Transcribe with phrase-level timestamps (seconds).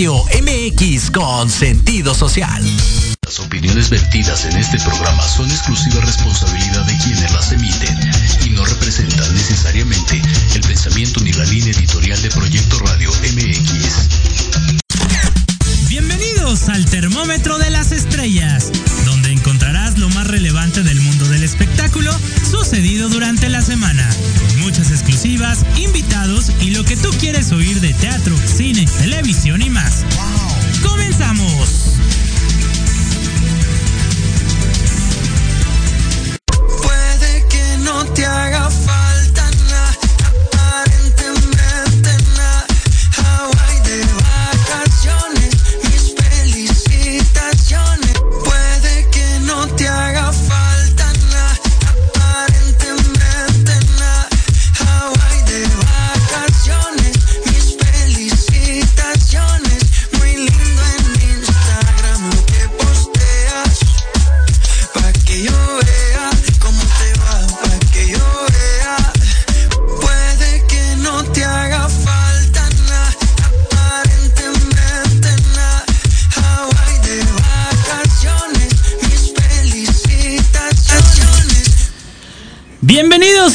[0.00, 2.64] Radio MX con sentido social.
[3.22, 7.98] Las opiniones vertidas en este programa son exclusiva responsabilidad de quienes las emiten
[8.46, 10.22] y no representan necesariamente
[10.54, 14.08] el pensamiento ni la línea editorial de Proyecto Radio MX.
[15.90, 18.72] Bienvenidos al Termómetro de las Estrellas,
[20.70, 22.12] relevante del mundo del espectáculo
[22.48, 24.08] sucedido durante la semana.
[24.58, 30.04] Muchas exclusivas, invitados y lo que tú quieres oír de teatro, cine, televisión y más.
[30.82, 31.98] ¡Comenzamos!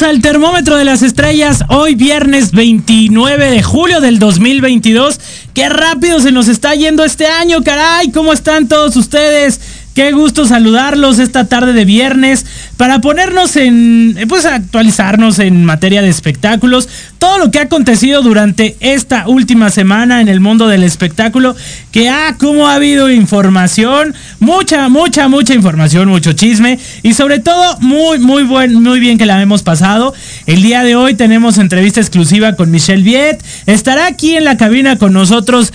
[0.06, 5.18] Al Termómetro de las Estrellas, hoy viernes 29 de julio del 2022.
[5.52, 8.12] Qué rápido se nos está yendo este año, caray.
[8.12, 9.60] ¿Cómo están todos ustedes?
[9.94, 16.02] Qué gusto saludarlos esta tarde de viernes para ponernos en, eh, pues actualizarnos en materia
[16.02, 16.88] de espectáculos,
[17.18, 21.56] todo lo que ha acontecido durante esta última semana en el mundo del espectáculo,
[21.90, 27.78] que ah, cómo ha habido información, mucha, mucha, mucha información, mucho chisme y sobre todo
[27.80, 30.12] muy, muy buen, muy bien que la hemos pasado.
[30.46, 34.96] El día de hoy tenemos entrevista exclusiva con Michelle Viet, estará aquí en la cabina
[34.98, 35.72] con nosotros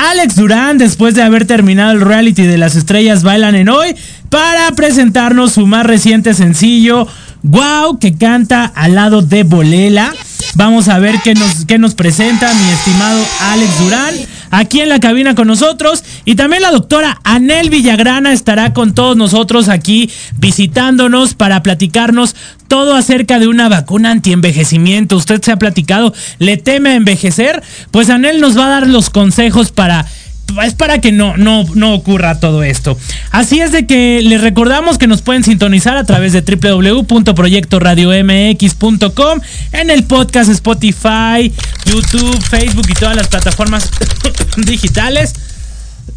[0.00, 3.94] Alex Durán, después de haber terminado el reality de las estrellas bailan en hoy,
[4.30, 7.06] para presentarnos su más reciente sencillo,
[7.42, 10.12] Wow, que canta al lado de Bolela.
[10.56, 14.14] Vamos a ver qué nos, qué nos presenta mi estimado Alex Durán,
[14.50, 16.04] aquí en la cabina con nosotros.
[16.26, 22.36] Y también la doctora Anel Villagrana estará con todos nosotros aquí visitándonos para platicarnos
[22.68, 25.16] todo acerca de una vacuna anti-envejecimiento.
[25.16, 29.08] Usted se ha platicado, le teme a envejecer, pues Anel nos va a dar los
[29.08, 30.06] consejos para
[30.64, 32.96] es para que no, no, no ocurra todo esto.
[33.30, 39.40] Así es de que les recordamos que nos pueden sintonizar a través de www.proyectoradiomx.com
[39.72, 41.52] en el podcast Spotify,
[41.86, 43.90] YouTube, Facebook y todas las plataformas
[44.56, 45.34] digitales.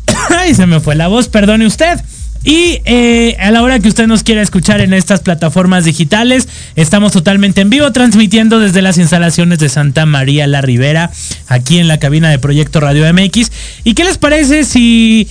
[0.37, 1.99] Ay, se me fue la voz, perdone usted.
[2.43, 7.13] Y eh, a la hora que usted nos quiera escuchar en estas plataformas digitales, estamos
[7.13, 11.09] totalmente en vivo transmitiendo desde las instalaciones de Santa María la Ribera,
[11.47, 13.49] aquí en la cabina de Proyecto Radio MX.
[13.85, 15.29] ¿Y qué les parece si,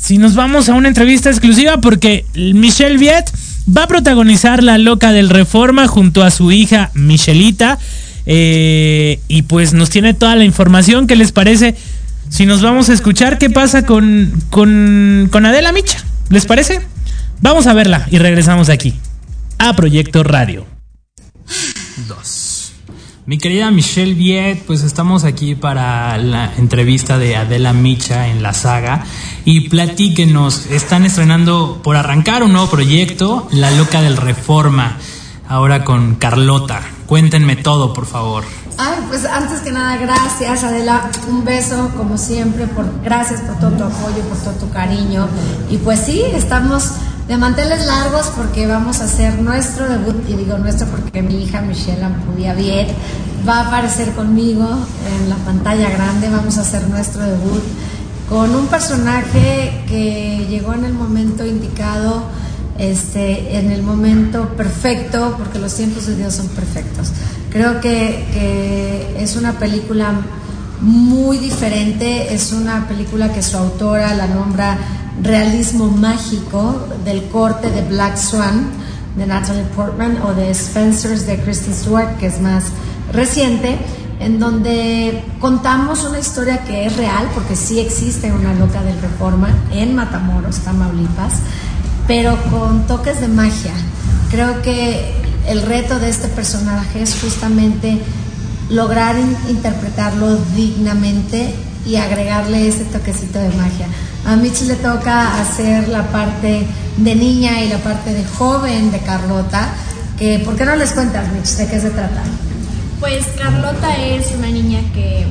[0.00, 1.80] si nos vamos a una entrevista exclusiva?
[1.80, 3.30] Porque Michelle Viet
[3.76, 7.78] va a protagonizar La Loca del Reforma junto a su hija Michelita.
[8.30, 11.06] Eh, y pues nos tiene toda la información.
[11.06, 11.76] ¿Qué les parece?
[12.28, 16.04] Si nos vamos a escuchar qué pasa con, con, con Adela Micha.
[16.30, 16.80] ¿Les parece?
[17.40, 18.94] Vamos a verla y regresamos aquí
[19.58, 20.66] a Proyecto Radio.
[22.06, 22.72] Dos.
[23.24, 28.52] Mi querida Michelle Viet, pues estamos aquí para la entrevista de Adela Micha en la
[28.52, 29.04] saga.
[29.44, 34.98] Y platíquenos, están estrenando por arrancar un nuevo proyecto, La Loca del Reforma,
[35.46, 36.82] ahora con Carlota.
[37.06, 38.44] Cuéntenme todo, por favor.
[38.80, 43.72] Ay, pues antes que nada, gracias Adela, un beso como siempre, por, gracias por todo
[43.72, 45.26] tu apoyo, por todo tu cariño.
[45.68, 46.92] Y pues sí, estamos
[47.26, 51.60] de manteles largos porque vamos a hacer nuestro debut, y digo nuestro porque mi hija
[51.60, 52.88] Michelle Ampudia Viet
[53.46, 57.62] va a aparecer conmigo en la pantalla grande, vamos a hacer nuestro debut
[58.28, 62.22] con un personaje que llegó en el momento indicado,
[62.78, 67.12] este, en el momento perfecto, porque los tiempos de Dios son perfectos.
[67.50, 70.12] Creo que, es una película
[70.80, 74.78] muy diferente, es una película que su autora la nombra
[75.20, 78.70] realismo mágico del corte de Black Swan
[79.16, 82.64] de Natalie Portman o de Spencer's de Kristen Stewart, que es más
[83.12, 83.76] reciente,
[84.20, 89.48] en donde contamos una historia que es real, porque sí existe una loca del Reforma
[89.72, 91.34] en Matamoros, Tamaulipas,
[92.08, 93.74] pero con toques de magia.
[94.30, 95.14] Creo que
[95.46, 98.00] el reto de este personaje es justamente
[98.70, 101.54] lograr in interpretarlo dignamente
[101.86, 103.86] y agregarle ese toquecito de magia.
[104.26, 106.66] A Mitch le toca hacer la parte
[106.96, 109.68] de niña y la parte de joven de Carlota.
[110.44, 112.22] ¿Por qué no les cuentas, Mitch, de qué se trata?
[113.00, 115.26] Pues Carlota es una niña que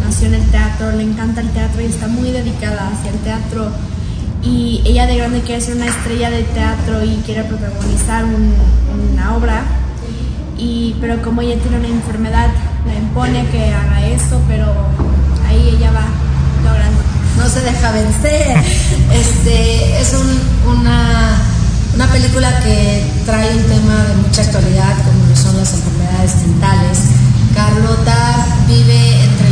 [0.00, 3.72] nació apasiona el teatro, le encanta el teatro y está muy dedicada hacia el teatro.
[4.42, 8.54] Y ella de grande quiere ser una estrella de teatro y quiere protagonizar un-
[9.12, 9.62] una obra.
[10.58, 12.48] Y, pero como ella tiene una enfermedad,
[12.86, 14.66] le impone que haga eso, pero
[15.48, 16.04] ahí ella va
[16.64, 17.00] logrando.
[17.38, 18.56] no se deja vencer.
[19.12, 21.36] Este, es un- una,
[21.94, 26.98] una película que trae un tema de mucha actualidad, como son las enfermedades mentales.
[27.54, 29.50] Carlota vive entre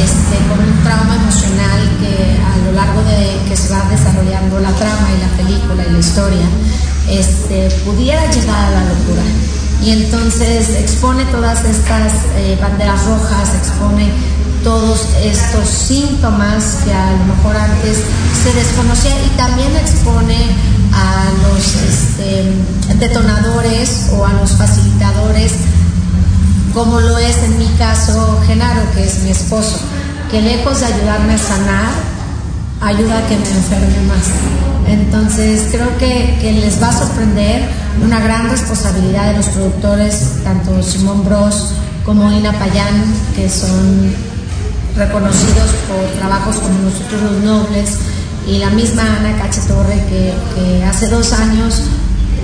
[0.00, 4.72] este, con un trauma emocional que a lo largo de que se va desarrollando la
[4.72, 6.46] trama y la película y la historia,
[7.08, 9.22] este, pudiera llegar a la locura.
[9.82, 14.10] Y entonces expone todas estas eh, banderas rojas, expone
[14.62, 17.98] todos estos síntomas que a lo mejor antes
[18.42, 20.36] se desconocía y también expone
[20.92, 22.52] a los este,
[22.98, 25.52] detonadores o a los facilitadores
[26.74, 29.78] como lo es en mi caso Genaro, que es mi esposo,
[30.30, 31.90] que lejos de ayudarme a sanar,
[32.80, 34.26] ayuda a que me enferme más.
[34.88, 37.68] Entonces creo que, que les va a sorprender
[38.04, 41.72] una gran responsabilidad de los productores, tanto Simón Bros
[42.04, 44.14] como Ina Payán, que son
[44.96, 47.98] reconocidos por trabajos como Nosotros los Nobles,
[48.46, 51.82] y la misma Ana Cache Torre, que, que hace dos años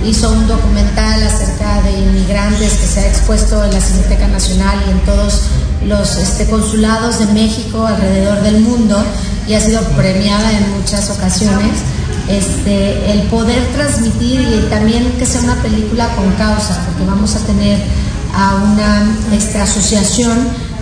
[0.05, 4.91] hizo un documental acerca de inmigrantes que se ha expuesto en la Cineteca Nacional y
[4.91, 5.41] en todos
[5.85, 9.03] los este, consulados de México alrededor del mundo
[9.47, 11.71] y ha sido premiada en muchas ocasiones.
[12.27, 17.39] Este, el poder transmitir y también que sea una película con causa, porque vamos a
[17.39, 17.79] tener
[18.35, 20.37] a una asociación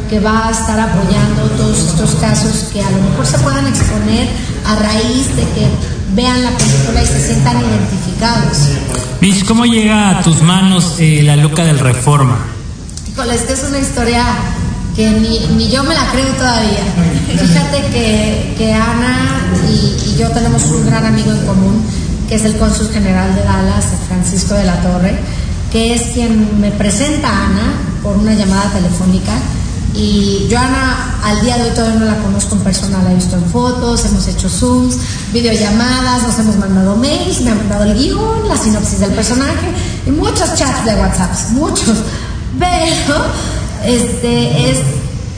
[0.09, 4.27] que va a estar apoyando todos estos casos que a lo mejor se puedan exponer
[4.65, 8.57] a raíz de que vean la película y se sientan identificados.
[9.21, 12.37] Mitch, ¿cómo llega a tus manos eh, la loca del Reforma?
[13.11, 14.23] Híjole, esta es una historia
[14.95, 16.83] que ni, ni yo me la creo todavía.
[17.27, 21.83] Fíjate que, que Ana y, y yo tenemos un gran amigo en común,
[22.27, 25.17] que es el cónsul general de Dallas, Francisco de la Torre,
[25.71, 29.33] que es quien me presenta a Ana por una llamada telefónica.
[29.97, 33.15] Y yo Ana al día de hoy todavía no la conozco en persona, la he
[33.15, 34.95] visto en fotos, hemos hecho Zooms,
[35.33, 39.73] videollamadas, nos hemos mandado mails, me ha mandado el guion, la sinopsis del personaje
[40.05, 41.97] y muchos chats de WhatsApp, muchos.
[42.59, 43.25] Pero
[43.83, 44.77] este es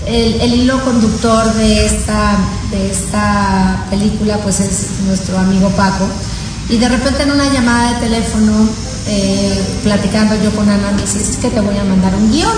[0.06, 2.36] el, el hilo conductor de esta,
[2.70, 6.06] de esta película, pues es nuestro amigo Paco.
[6.68, 8.68] Y de repente en una llamada de teléfono,
[9.08, 12.52] eh, platicando yo con Ana, me dice, que te voy a mandar un guion.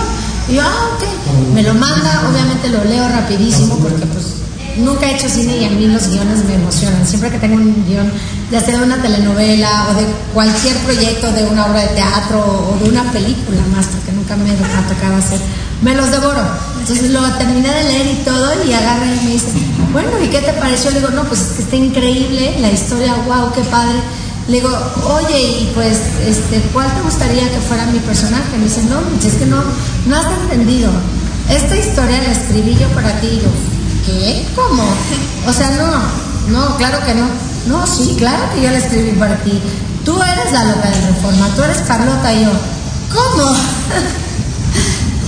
[0.50, 1.54] Y yo, ah, ok.
[1.54, 4.42] Me lo manda, obviamente lo leo rapidísimo porque pues
[4.78, 7.06] nunca he hecho cine y a mí los guiones me emocionan.
[7.06, 8.12] Siempre que tengo un guion,
[8.52, 12.84] ya sea de una telenovela o de cualquier proyecto, de una obra de teatro o
[12.84, 15.40] de una película más, porque nunca me ha tocado hacer,
[15.82, 16.42] me los devoro.
[16.80, 19.48] Entonces lo terminé de leer y todo y agarra y me dice,
[19.94, 20.92] bueno, ¿y qué te pareció?
[20.92, 24.00] Le digo, no, pues es que está increíble, la historia, wow, qué padre.
[24.48, 24.70] Le digo,
[25.06, 28.58] oye, y pues, este, ¿cuál te gustaría que fuera mi personaje?
[28.58, 29.62] Me dice, no, Mitch, es que no,
[30.08, 30.92] no has entendido.
[31.50, 33.28] Esta historia la escribí yo para ti.
[33.28, 33.50] Y yo,
[34.06, 34.46] ¿qué?
[34.56, 34.84] ¿Cómo?
[35.48, 37.28] O sea, no, no, claro que no.
[37.68, 39.62] No, sí, claro que yo la escribí para ti.
[40.04, 42.52] Tú eres la loca de Reforma, tú eres Carlota y yo.
[43.14, 43.56] ¿Cómo?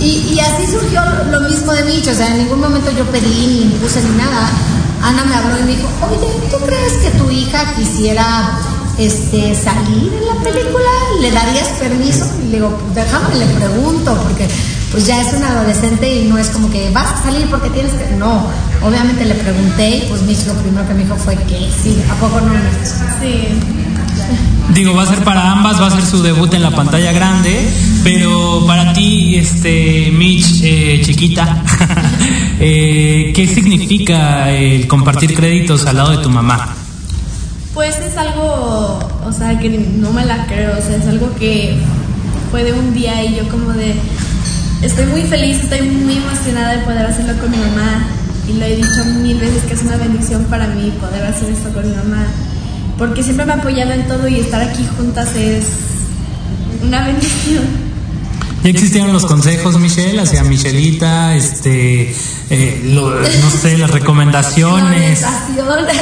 [0.00, 3.62] y, así surgió lo mismo de Mitch, o sea, en ningún momento yo pedí ni
[3.62, 4.50] impuse ni nada.
[5.02, 8.58] Ana me habló y me dijo, oye, ¿tú crees que tu hija quisiera
[8.98, 10.90] este, salir en la película?
[11.20, 12.26] ¿Le darías permiso?
[12.42, 14.48] Y le digo, déjame, le pregunto, porque
[14.90, 17.92] pues ya es una adolescente y no es como que vas a salir porque tienes
[17.92, 18.14] que...
[18.16, 18.46] No,
[18.82, 22.14] obviamente le pregunté y pues Mitch lo primero que me dijo fue que sí, ¿a
[22.14, 22.52] poco no?
[23.20, 23.48] Sí.
[24.72, 27.68] Digo, va a ser para ambas, va a ser su debut en la pantalla grande,
[28.02, 31.62] pero para ti, este, Mitch, eh, chiquita,
[32.60, 36.83] eh, ¿qué significa el compartir créditos al lado de tu mamá?
[37.74, 41.76] Pues es algo, o sea, que no me la creo, o sea, es algo que
[42.52, 43.96] fue de un día y yo como de,
[44.80, 48.06] estoy muy feliz, estoy muy emocionada de poder hacerlo con mi mamá
[48.48, 51.72] y lo he dicho mil veces que es una bendición para mí poder hacer esto
[51.72, 52.24] con mi mamá,
[52.96, 55.64] porque siempre me ha apoyado en todo y estar aquí juntas es
[56.80, 57.83] una bendición.
[58.64, 62.14] Ya existieron los consejos, Michelle, hacia Michelita, este,
[62.50, 65.22] eh, lo- no sé, las recomendaciones.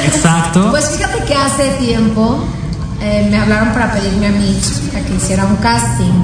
[0.05, 0.71] Exacto.
[0.71, 2.43] Pues fíjate que hace tiempo
[3.01, 6.23] eh, me hablaron para pedirme a Mitch a que hiciera un casting.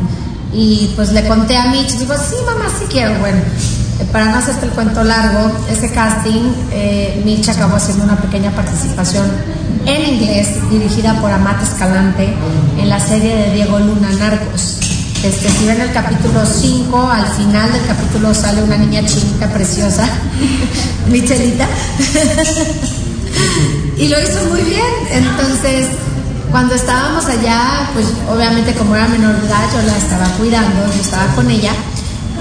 [0.53, 3.19] Y pues le conté a Mitch, digo, sí, mamá, sí quiero.
[3.19, 8.15] Bueno, eh, para no hacerte el cuento largo, ese casting, eh, Mitch acabó haciendo una
[8.15, 9.29] pequeña participación
[9.85, 12.33] en inglés dirigida por Amate Escalante
[12.79, 14.77] en la serie de Diego Luna Narcos.
[15.23, 20.07] Este, si ven el capítulo 5, al final del capítulo sale una niña chinita preciosa,
[21.11, 21.67] Michelita,
[23.97, 24.85] y lo hizo muy bien.
[25.11, 25.87] Entonces,
[26.51, 31.01] cuando estábamos allá, pues obviamente como era menor de edad, yo la estaba cuidando, yo
[31.01, 31.73] estaba con ella.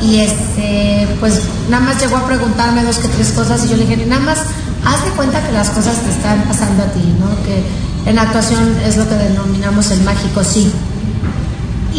[0.00, 3.86] Y este, pues nada más llegó a preguntarme dos que tres cosas y yo le
[3.86, 4.38] dije, nada más,
[4.84, 7.26] haz de cuenta que las cosas te están pasando a ti, ¿no?
[7.44, 7.64] Que
[8.08, 10.70] en actuación es lo que denominamos el mágico sí.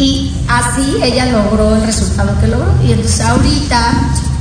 [0.00, 2.72] Y así ella logró el resultado que logró.
[2.82, 3.92] Y entonces ahorita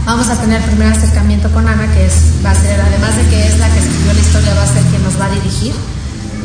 [0.05, 2.13] vamos a tener el primer acercamiento con Ana, que es,
[2.43, 4.83] va a ser, además de que es la que escribió la historia, va a ser
[4.83, 5.73] quien nos va a dirigir,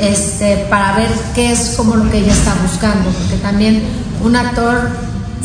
[0.01, 3.85] este, para ver qué es como lo que ella está buscando, porque también
[4.21, 4.91] un actor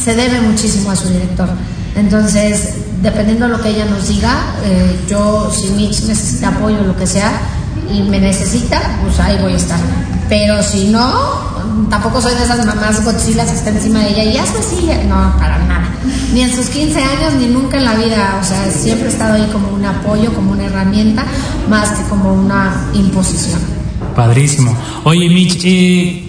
[0.03, 1.49] se debe muchísimo a su director.
[1.95, 2.73] Entonces,
[3.03, 7.05] dependiendo de lo que ella nos diga, eh, yo si Mitch necesita apoyo lo que
[7.05, 7.31] sea
[7.93, 9.79] y me necesita, pues ahí voy a estar.
[10.27, 11.58] Pero si no,
[11.89, 15.36] tampoco soy de esas mamás Godzilla que está encima de ella y hazme así, no,
[15.39, 15.88] para nada.
[16.34, 19.34] Ni en sus 15 años ni nunca en la vida, o sea, siempre he estado
[19.34, 21.25] ahí como un apoyo, como una herramienta,
[21.69, 23.60] más que como una imposición.
[24.15, 24.75] Padrísimo.
[25.03, 26.25] Oye, Mitch, eh,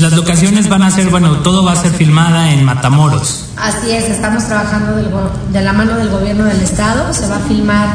[0.00, 3.46] las locaciones van a ser, bueno, todo va a ser filmada en Matamoros.
[3.56, 7.36] Así es, estamos trabajando del go- de la mano del gobierno del estado, se va
[7.36, 7.88] a filmar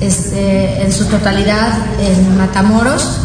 [0.00, 3.18] este, en su totalidad en Matamoros,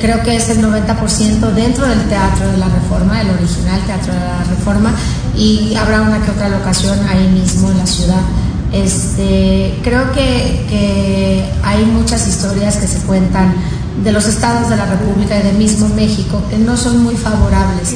[0.00, 4.20] creo que es el 90% dentro del Teatro de la Reforma, el original Teatro de
[4.20, 4.94] la Reforma,
[5.36, 8.20] y habrá una que otra locación ahí mismo en la ciudad.
[8.72, 13.54] Este, creo que, hay muchas historias que se cuentan
[14.02, 17.94] de los estados de la República y de mismo México que no son muy favorables.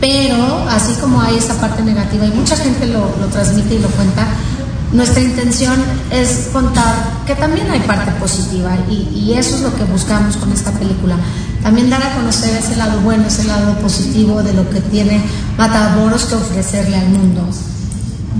[0.00, 4.28] Pero así como hay esa parte negativa y mucha gente lo transmite y lo cuenta,
[4.92, 5.76] nuestra intención
[6.10, 6.94] es contar
[7.26, 11.16] que también hay parte positiva y, eso es lo que buscamos con esta película.
[11.62, 15.20] También dar a conocer ese lado bueno, ese lado positivo de lo que tiene
[15.56, 17.46] Matamoros que ofrecerle al mundo.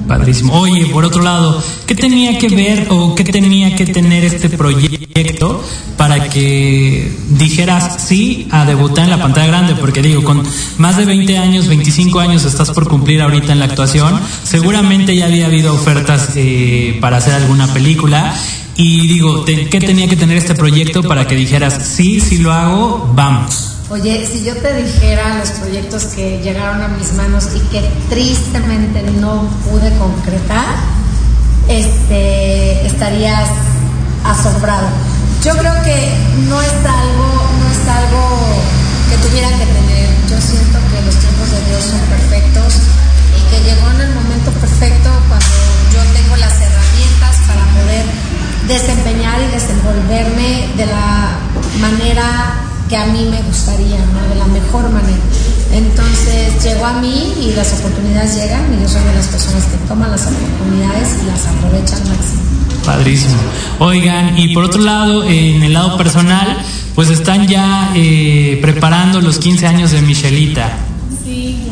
[0.06, 0.54] Padrísimo.
[0.54, 5.62] Oye, por otro lado, ¿qué tenía que ver o qué tenía que tener este proyecto
[5.96, 9.74] para que dijeras sí a debutar en la pantalla grande?
[9.74, 10.42] Porque digo, con
[10.78, 15.26] más de 20 años, 25 años estás por cumplir ahorita en la actuación, seguramente ya
[15.26, 18.34] había habido ofertas eh, para hacer alguna película.
[18.76, 23.10] Y digo, ¿qué tenía que tener este proyecto para que dijeras sí, sí lo hago,
[23.14, 23.77] vamos?
[23.90, 27.80] Oye, si yo te dijera los proyectos que llegaron a mis manos y que
[28.10, 30.76] tristemente no pude concretar,
[31.68, 33.48] este, estarías
[34.24, 34.88] asombrado.
[35.42, 36.12] Yo creo que
[36.50, 37.28] no es algo,
[37.60, 38.38] no es algo
[39.08, 40.08] que tuviera que tener.
[40.28, 42.74] Yo siento que los tiempos de Dios son perfectos
[43.38, 45.46] y que llegó en el momento perfecto cuando
[45.94, 48.04] yo tengo las herramientas para poder
[48.68, 51.38] desempeñar y desenvolverme de la
[51.80, 54.28] manera que a mí me gustaría, ¿no?
[54.28, 55.18] de la mejor manera.
[55.72, 59.76] Entonces llegó a mí y las oportunidades llegan y yo soy de las personas que
[59.86, 62.42] toman las oportunidades y las aprovechan al máximo.
[62.84, 63.36] Padrísimo.
[63.80, 66.56] Oigan, y por otro lado, en el lado personal,
[66.94, 70.78] pues están ya eh, preparando los 15 años de Michelita.
[71.22, 71.68] Sí,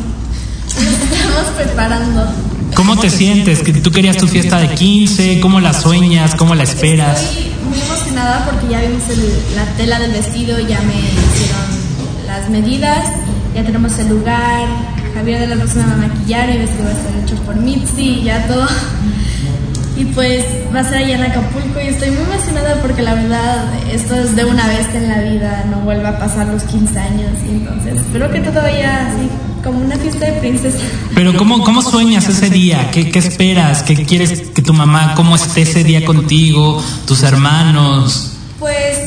[0.68, 2.26] estamos preparando.
[2.75, 3.61] ¿Cómo te sientes?
[3.62, 5.40] ¿Que ¿Tú querías tu fiesta de 15?
[5.40, 6.35] ¿Cómo la sueñas?
[6.35, 7.20] ¿Cómo la esperas?
[7.23, 12.50] Estoy muy emocionada porque ya vimos el- la tela del vestido, ya me hicieron las
[12.50, 13.06] medidas,
[13.54, 14.66] ya tenemos el lugar.
[15.14, 17.56] Javier de la Rosa me va a maquillar, el vestido va a estar hecho por
[17.56, 18.66] Mitzi, ya todo.
[19.96, 20.44] Y pues
[20.75, 24.37] va a ser allá en Acapulco y estoy muy emocionada porque la verdad esto es
[24.37, 27.94] de una vez en la vida, no vuelva a pasar los 15 años y entonces
[27.96, 29.30] espero que todo vaya así
[29.66, 30.78] como una fiesta de princesa.
[31.14, 32.90] Pero ¿cómo, cómo sueñas ese día?
[32.92, 33.83] ¿Qué, ¿Qué esperas?
[33.83, 36.83] ¿Qué quieres que tu mamá, cómo esté ese día contigo?
[37.05, 38.33] ¿Tus hermanos?
[38.61, 38.98] Pues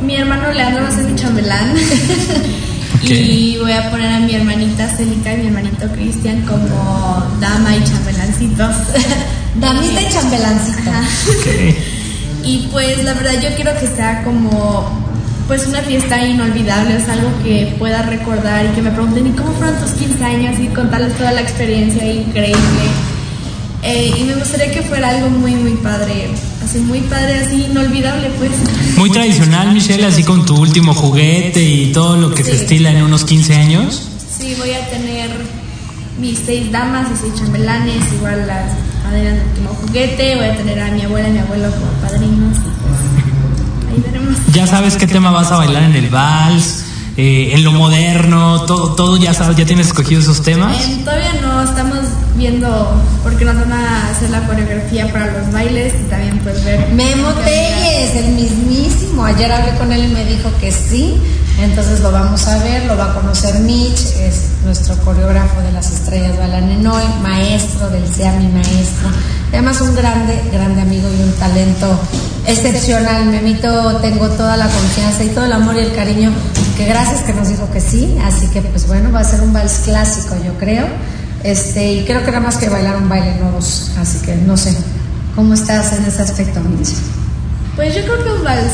[0.00, 1.74] mi hermano Leandro va a ser mi chambelán.
[3.02, 7.84] Y voy a poner a mi hermanita Celica y mi hermanito Cristian como dama y
[7.84, 8.74] chambelancitos.
[9.60, 10.90] Damita y chambelancita.
[10.90, 11.08] Ajá.
[11.28, 11.76] Ok.
[12.42, 15.05] Y pues la verdad yo quiero que sea como
[15.46, 19.52] pues una fiesta inolvidable, es algo que pueda recordar y que me pregunten, ¿y cómo
[19.52, 20.58] fueron tus 15 años?
[20.58, 22.56] Y contarles toda la experiencia increíble.
[23.82, 26.28] Eh, y me gustaría que fuera algo muy, muy padre,
[26.64, 28.50] así muy padre, así inolvidable pues.
[28.96, 33.02] Muy tradicional, Michelle, así con tu último juguete y todo lo que se estila en
[33.02, 34.08] unos 15 años.
[34.36, 35.30] Sí, voy a tener
[36.18, 38.72] mis seis damas y seis chambelanes, igual las
[39.04, 42.56] padrinas del último juguete, voy a tener a mi abuela y mi abuelo como padrinos.
[44.52, 46.84] Ya sabes qué tema vas a bailar en el vals,
[47.16, 50.84] eh, en lo moderno, todo, todo ya sabes, ya tienes escogido esos temas.
[50.84, 51.98] Em, todavía no, estamos
[52.36, 56.88] viendo porque nos van a hacer la coreografía para los bailes y también pues ver.
[56.92, 59.24] Memo Telles, el mismísimo.
[59.24, 61.20] Ayer hablé con él y me dijo que sí,
[61.58, 65.90] Entonces lo vamos a ver, lo va a conocer Mitch, es nuestro coreógrafo de las
[65.90, 69.08] estrellas Balanenoy, maestro del SEA, mi maestro.
[69.52, 71.98] Además un grande, grande amigo y un talento
[72.46, 73.24] excepcional.
[73.26, 76.30] Memito, tengo toda la confianza y todo el amor y el cariño,
[76.76, 78.18] que gracias que nos dijo que sí.
[78.22, 80.86] Así que pues bueno, va a ser un vals clásico, yo creo.
[81.44, 84.76] Este, y creo que era más que bailar un baile nuevos, así que no sé.
[85.34, 86.94] ¿Cómo estás en ese aspecto, Mitch?
[87.76, 88.72] Pues yo creo que un vals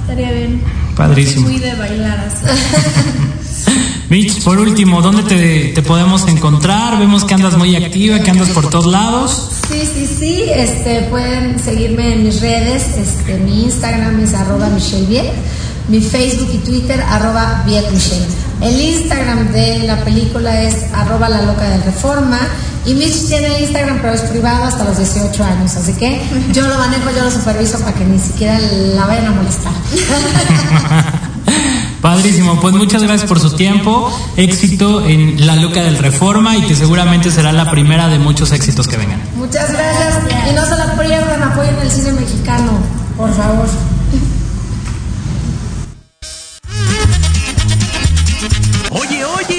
[0.00, 0.62] estaría bien.
[0.96, 1.48] Padrísimo.
[1.48, 2.46] Muy de bailar así.
[4.10, 6.98] Mitch, por último, ¿dónde te, te podemos encontrar?
[6.98, 9.50] Vemos que andas muy activa, que andas por todos lados.
[9.70, 15.06] Sí, sí, sí, este, pueden seguirme en mis redes, este, mi Instagram es arroba Michelle
[15.06, 15.32] Viet,
[15.88, 18.26] mi Facebook y Twitter arroba Viet Michelle.
[18.62, 22.38] El Instagram de la película es arroba la loca del reforma
[22.86, 26.22] y Mitch tiene Instagram pero es privado hasta los 18 años, así que
[26.52, 29.72] yo lo manejo, yo lo superviso para que ni siquiera la vayan a molestar.
[32.00, 36.74] Padrísimo, pues muchas gracias por su tiempo, éxito en La Loca del Reforma y que
[36.74, 39.20] seguramente será la primera de muchos éxitos que vengan.
[39.36, 40.18] Muchas gracias
[40.50, 42.72] y no se la pierdan, apoyen el cine mexicano,
[43.16, 43.68] por favor.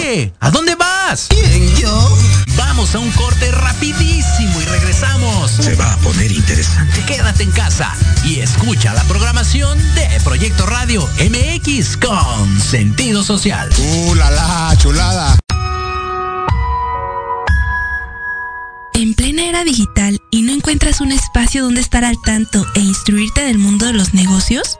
[0.03, 1.27] Oye, ¿a dónde vas?
[1.29, 2.17] ¿Quién, yo?
[2.57, 5.49] Vamos a un corte rapidísimo y regresamos.
[5.49, 7.01] Se va a poner interesante.
[7.05, 13.69] Quédate en casa y escucha la programación de Proyecto Radio MX con sentido social.
[13.77, 15.39] ¡Uh, la, la, chulada!
[18.95, 23.45] En plena era digital y no encuentras un espacio donde estar al tanto e instruirte
[23.45, 24.79] del mundo de los negocios?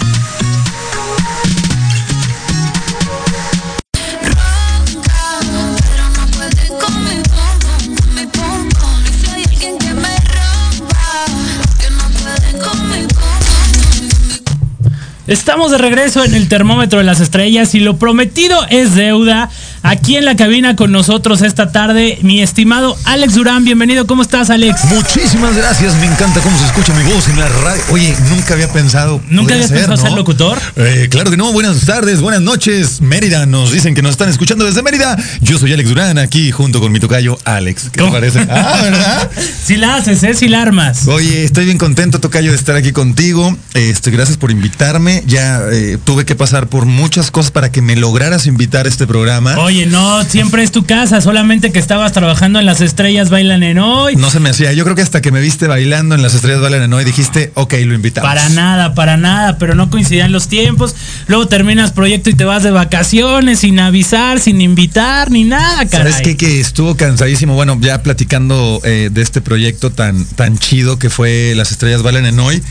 [15.31, 19.49] Estamos de regreso en el termómetro de las estrellas y lo prometido es deuda.
[19.83, 23.65] Aquí en la cabina con nosotros esta tarde, mi estimado Alex Durán.
[23.65, 24.85] Bienvenido, ¿cómo estás, Alex?
[24.85, 27.81] Muchísimas gracias, me encanta cómo se escucha mi voz en la radio.
[27.89, 29.21] Oye, nunca había pensado.
[29.29, 30.59] ¿Nunca habías pensado ser locutor?
[30.75, 33.01] Eh, claro que no, buenas tardes, buenas noches.
[33.01, 35.17] Mérida, nos dicen que nos están escuchando desde Mérida.
[35.41, 37.89] Yo soy Alex Durán, aquí junto con mi tocayo Alex.
[37.89, 38.11] ¿Qué ¿Cómo?
[38.11, 38.47] te parece?
[38.51, 39.31] Ah, ¿verdad?
[39.65, 40.33] Si la haces, ¿eh?
[40.35, 41.07] Si la armas.
[41.07, 43.57] Oye, estoy bien contento, Tocayo, de estar aquí contigo.
[43.73, 45.23] Este, gracias por invitarme.
[45.25, 49.07] Ya eh, tuve que pasar por muchas cosas para que me lograras invitar a este
[49.07, 49.57] programa.
[49.57, 53.79] Oye, no, siempre es tu casa, solamente que estabas trabajando en las estrellas bailan en
[53.79, 54.15] hoy.
[54.15, 54.73] No se me hacía.
[54.73, 57.51] Yo creo que hasta que me viste bailando en las estrellas bailan en hoy dijiste,
[57.55, 58.29] ok, lo invitamos.
[58.29, 60.95] Para nada, para nada, pero no coincidían los tiempos.
[61.27, 66.11] Luego terminas proyecto y te vas de vacaciones sin avisar, sin invitar, ni nada, caray.
[66.11, 66.37] ¿Sabes qué?
[66.37, 67.55] Que estuvo cansadísimo.
[67.55, 72.25] Bueno, ya platicando eh, de este proyecto tan, tan chido que fue Las Estrellas Valen
[72.25, 72.61] en Hoy.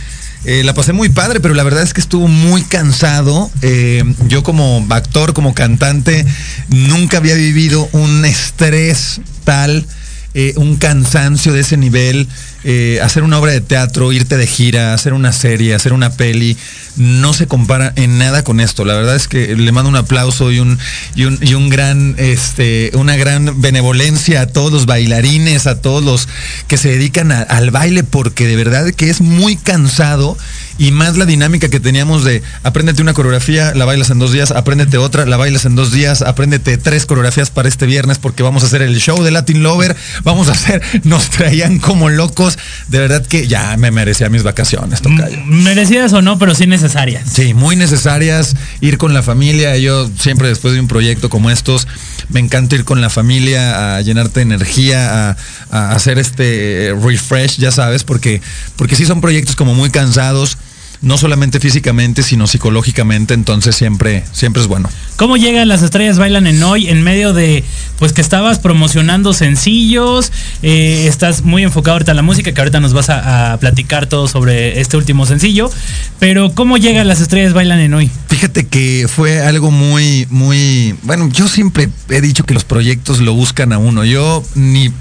[0.45, 3.51] Eh, la pasé muy padre, pero la verdad es que estuvo muy cansado.
[3.63, 6.25] Eh, yo como actor, como cantante,
[6.69, 9.87] nunca había vivido un estrés tal,
[10.35, 12.27] eh, un cansancio de ese nivel.
[12.63, 16.57] Eh, hacer una obra de teatro, irte de gira, hacer una serie, hacer una peli,
[16.97, 18.85] no se compara en nada con esto.
[18.85, 20.79] La verdad es que le mando un aplauso y un,
[21.15, 26.29] y un, gran, este, una gran benevolencia a todos los bailarines, a todos los
[26.69, 30.37] que se dedican al baile, porque de verdad que es muy cansado
[30.81, 34.51] y más la dinámica que teníamos de apréndete una coreografía, la bailas en dos días,
[34.51, 38.63] apréndete otra, la bailas en dos días, apréndete tres coreografías para este viernes porque vamos
[38.63, 42.99] a hacer el show de Latin Lover, vamos a hacer, nos traían como locos, de
[42.99, 45.37] verdad que ya me merecía mis vacaciones, tocayo.
[45.45, 47.31] Merecidas o no, pero sí necesarias.
[47.31, 49.77] Sí, muy necesarias, ir con la familia.
[49.77, 51.89] Yo siempre después de un proyecto como estos,
[52.31, 55.37] me encanta ir con la familia a llenarte de energía, a,
[55.71, 58.41] a hacer este refresh, ya sabes, porque,
[58.77, 60.57] porque sí son proyectos como muy cansados,
[61.03, 64.89] no solamente físicamente, sino psicológicamente, entonces siempre, siempre es bueno.
[65.17, 67.65] ¿Cómo llegan las estrellas bailan en hoy en medio de
[67.99, 70.31] pues que estabas promocionando sencillos?
[70.63, 74.07] eh, estás muy enfocado ahorita en la música, que ahorita nos vas a, a platicar
[74.07, 75.71] todo sobre este último sencillo.
[76.19, 78.11] Pero ¿cómo llegan las estrellas bailan en hoy?
[78.29, 83.35] Fíjate que fue algo muy, muy, bueno, yo siempre he dicho que los proyectos lo
[83.35, 84.05] buscan a uno.
[84.05, 84.93] Yo ni,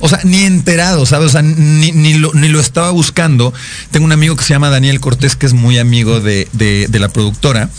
[0.00, 1.28] o sea, ni enterado, ¿sabes?
[1.28, 3.52] O sea, ni, ni lo, ni lo estaba buscando.
[3.90, 6.98] Tengo un amigo que se llama Daniel Cortés, que es muy amigo de, de- de
[6.98, 7.70] la productora.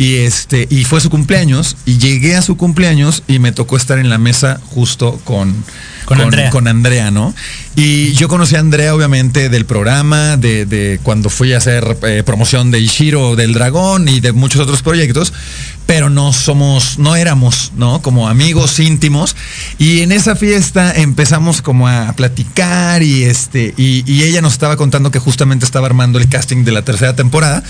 [0.00, 3.98] Y este, y fue su cumpleaños, y llegué a su cumpleaños y me tocó estar
[3.98, 5.52] en la mesa justo con,
[6.04, 6.50] Con Andrea.
[6.50, 7.34] con Andrea, ¿no?
[7.74, 12.22] Y yo conocí a Andrea, obviamente, del programa, de, de cuando fui a hacer eh,
[12.24, 15.32] promoción de Ishiro del Dragón y de muchos otros proyectos,
[15.88, 18.02] pero no somos, no éramos, ¿no?
[18.02, 19.34] Como amigos íntimos.
[19.78, 24.76] Y en esa fiesta empezamos como a platicar y este, y, y ella nos estaba
[24.76, 27.64] contando que justamente estaba armando el casting de la tercera temporada.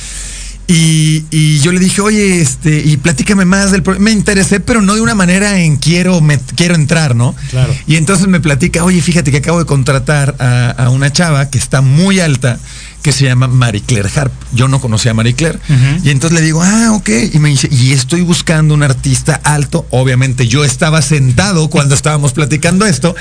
[0.66, 4.00] Y, y yo le dije, oye, este, y platícame más del pro-".
[4.00, 7.36] Me interesé, pero no de una manera en quiero, me, quiero entrar, ¿no?
[7.50, 7.72] Claro.
[7.86, 11.56] Y entonces me platica, oye, fíjate que acabo de contratar a, a una chava que
[11.56, 12.58] está muy alta,
[13.02, 14.32] que se llama Marie Claire Harp.
[14.52, 15.58] Yo no conocía a Marie Claire.
[16.02, 17.08] Y entonces le digo, ah, ok.
[17.32, 19.86] Y me dice, y estoy buscando un artista alto.
[19.90, 23.14] Obviamente yo estaba sentado cuando estábamos platicando esto.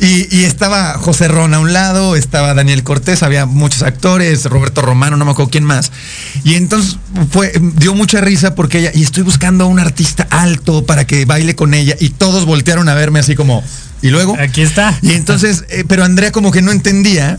[0.00, 4.82] Y, y estaba José Ron a un lado, estaba Daniel Cortés, había muchos actores, Roberto
[4.82, 5.92] Romano, no me acuerdo quién más.
[6.42, 6.98] Y entonces
[7.30, 11.24] fue, dio mucha risa porque ella, y estoy buscando a un artista alto para que
[11.24, 11.94] baile con ella.
[12.00, 13.62] Y todos voltearon a verme así como,
[14.02, 14.36] y luego.
[14.38, 14.98] Aquí está.
[15.02, 17.38] Y entonces, eh, pero Andrea como que no entendía.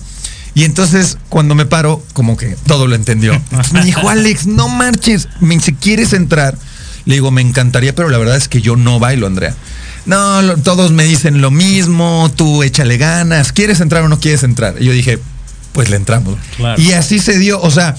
[0.56, 3.34] Y entonces, cuando me paro, como que todo lo entendió.
[3.34, 5.28] Entonces me dijo, Alex, no marches.
[5.42, 6.58] Me dice, ¿quieres entrar?
[7.06, 9.54] Le digo, me encantaría, pero la verdad es que yo no bailo, Andrea.
[10.06, 14.44] No, lo- todos me dicen lo mismo, tú échale ganas, ¿quieres entrar o no quieres
[14.44, 14.76] entrar?
[14.80, 15.20] Y yo dije,
[15.74, 16.38] pues le entramos.
[16.58, 16.82] Claro.
[16.82, 17.96] Y así se dio, o sea,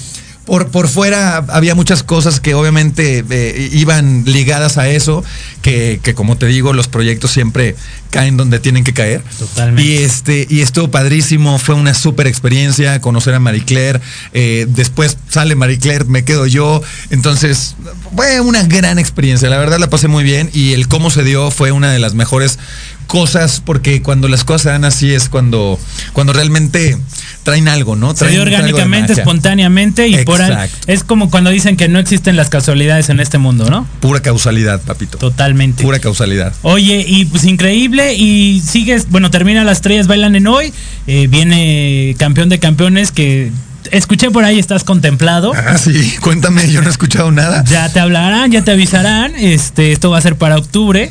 [0.46, 5.22] por, por fuera había muchas cosas que obviamente eh, iban ligadas a eso,
[5.62, 7.74] que, que como te digo, los proyectos siempre
[8.10, 9.22] caen donde tienen que caer.
[9.38, 9.82] Totalmente.
[9.82, 14.00] Y este, y estuvo padrísimo, fue una súper experiencia conocer a Marie Claire.
[14.32, 16.82] eh, después sale Marie Claire, me quedo yo.
[17.10, 17.76] Entonces,
[18.14, 19.48] fue una gran experiencia.
[19.50, 20.50] La verdad la pasé muy bien.
[20.52, 22.58] Y el cómo se dio fue una de las mejores
[23.06, 25.78] cosas, porque cuando las cosas se dan así es cuando,
[26.12, 26.98] cuando realmente
[27.44, 28.16] traen algo, ¿no?
[28.16, 30.76] Se Traen- dio algo de orgánicamente, espontáneamente y por Exacto.
[30.88, 33.86] es como cuando dicen que no existen las casualidades en este mundo, ¿no?
[34.00, 35.18] Pura causalidad, papito.
[35.18, 35.84] Totalmente.
[35.84, 36.52] Pura causalidad.
[36.62, 40.72] Oye, y pues increíble, y sigues, bueno, termina las estrellas bailan en hoy,
[41.06, 43.50] eh, viene campeón de campeones que
[43.92, 45.52] escuché por ahí, estás contemplado.
[45.54, 47.64] Ah, sí, cuéntame, yo no he escuchado nada.
[47.64, 49.35] Ya te hablarán, ya te avisarán.
[49.37, 51.11] Este, esto va a ser para octubre.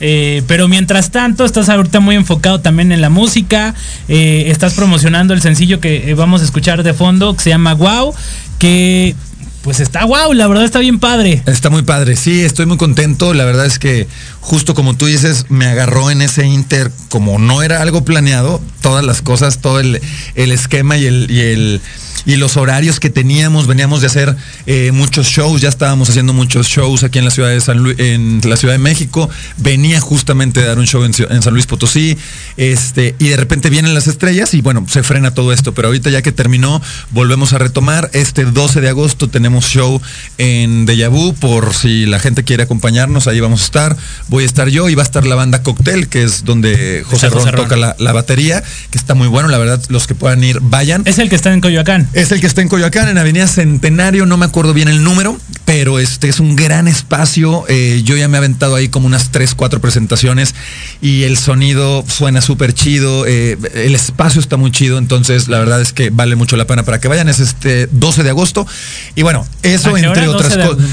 [0.00, 3.74] Eh, pero mientras tanto, estás ahorita muy enfocado también en la música.
[4.08, 8.14] eh, estás promocionando el sencillo que vamos a escuchar de fondo, que se llama Wow.
[8.58, 9.14] Que
[9.64, 11.42] pues está wow, la verdad está bien padre.
[11.46, 13.32] Está muy padre, sí, estoy muy contento.
[13.32, 14.06] La verdad es que
[14.42, 19.02] justo como tú dices, me agarró en ese Inter, como no era algo planeado, todas
[19.02, 20.02] las cosas, todo el,
[20.34, 21.80] el esquema y el, y el
[22.26, 24.34] y los horarios que teníamos, veníamos de hacer
[24.66, 27.98] eh, muchos shows, ya estábamos haciendo muchos shows aquí en la ciudad de San Luis,
[27.98, 31.66] en la Ciudad de México, venía justamente de dar un show en, en San Luis
[31.66, 32.16] Potosí,
[32.56, 36.10] este, y de repente vienen las estrellas y bueno, se frena todo esto, pero ahorita
[36.10, 38.10] ya que terminó, volvemos a retomar.
[38.12, 40.00] Este 12 de agosto tenemos show
[40.38, 43.96] en Deja Vu, por si la gente quiere acompañarnos, ahí vamos a estar.
[44.28, 47.28] Voy a estar yo y va a estar la banda Cocktail, que es donde José
[47.28, 47.64] José Ron Ron.
[47.64, 51.02] toca la, la batería, que está muy bueno, la verdad, los que puedan ir, vayan.
[51.04, 52.08] Es el que está en Coyoacán.
[52.12, 55.38] Es el que está en Coyoacán, en Avenida Centenario, no me acuerdo bien el número,
[55.64, 57.64] pero este es un gran espacio.
[57.68, 60.54] eh, yo ya me he aventado ahí como unas 3, 4 presentaciones
[61.00, 65.80] y el sonido suena súper chido, eh, el espacio está muy chido, entonces la verdad
[65.80, 67.28] es que vale mucho la pena para que vayan.
[67.28, 68.66] Es este 12 de agosto.
[69.14, 70.84] Y bueno, eso ¿A qué entre otras 12 de- cosas.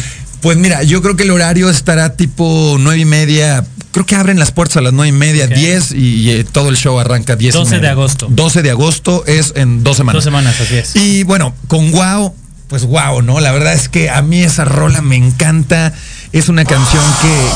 [0.41, 4.39] Pues mira, yo creo que el horario estará tipo nueve y media, creo que abren
[4.39, 5.51] las puertas a las nueve y media, Ok.
[5.53, 8.27] 10 y, eh, todo el show arranca 10 y 12 de agosto.
[8.29, 10.15] 12 de agosto es en dos semanas.
[10.17, 10.95] Dos semanas, así es.
[10.95, 12.33] Y bueno, con Wow,
[12.69, 13.39] pues wow, ¿no?
[13.39, 15.93] La verdad es que a mí esa rola me encanta.
[16.33, 17.03] Es una canción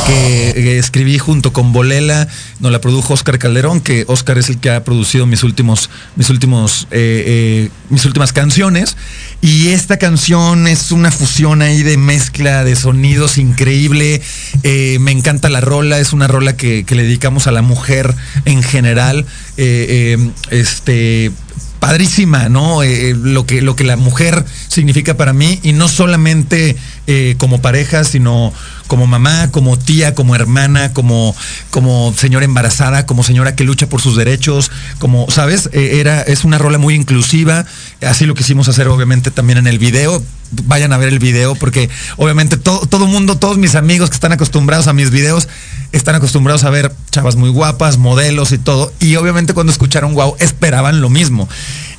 [0.05, 2.27] que, escribí junto con Bolela,
[2.59, 6.29] nos la produjo Oscar Calderón, que Oscar es el que ha producido mis últimos, mis
[6.29, 8.97] últimos, eh, eh, mis últimas canciones.
[9.39, 14.21] Y esta canción es una fusión ahí de mezcla de sonidos increíble.
[14.63, 18.13] Eh, me encanta la rola, es una rola que, que le dedicamos a la mujer
[18.43, 19.25] en general.
[19.55, 21.31] Este
[21.79, 22.83] padrísima, ¿no?
[22.83, 26.75] Eh, eh, lo, que, lo que la mujer significa para mí y no solamente
[27.07, 28.53] eh, como pareja, sino
[28.87, 31.35] como mamá, como tía, como hermana, como,
[31.69, 35.69] como señora embarazada, como señora que lucha por sus derechos, como, ¿sabes?
[35.73, 37.65] Eh, era, es una rola muy inclusiva,
[38.01, 40.23] así lo quisimos hacer obviamente también en el video.
[40.67, 44.31] Vayan a ver el video porque obviamente todo, todo mundo, todos mis amigos que están
[44.31, 45.49] acostumbrados a mis videos,
[45.91, 48.93] están acostumbrados a ver chavas muy guapas, modelos y todo.
[48.99, 51.49] Y obviamente cuando escucharon wow, esperaban lo mismo.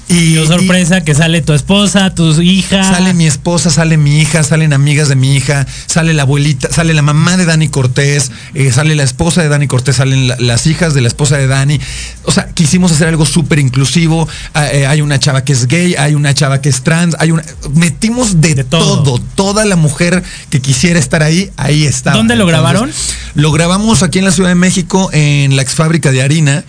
[0.08, 2.84] Y, Oh, sorpresa que sale tu esposa, tu hija.
[2.84, 6.94] Sale mi esposa, sale mi hija, salen amigas de mi hija, sale la abuelita, sale
[6.94, 10.66] la mamá de Dani Cortés, eh, sale la esposa de Dani Cortés, salen la- las
[10.68, 11.80] hijas de la esposa de Dani.
[12.22, 14.28] O sea, quisimos hacer algo súper inclusivo.
[14.54, 17.32] Ah, eh, hay una chava que es gay, hay una chava que es trans, hay
[17.32, 17.42] una.
[17.74, 19.02] Metimos de, todo.
[19.02, 19.18] todo.
[19.34, 22.12] Toda la mujer que quisiera estar ahí, ahí está.
[22.12, 22.92] ¿Dónde lo grabaron?
[23.34, 26.64] Lo grabamos aquí en la Ciudad de México, en la ex fábrica de harina,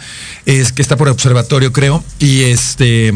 [0.47, 2.03] es que está por observatorio, creo.
[2.19, 3.13] Y este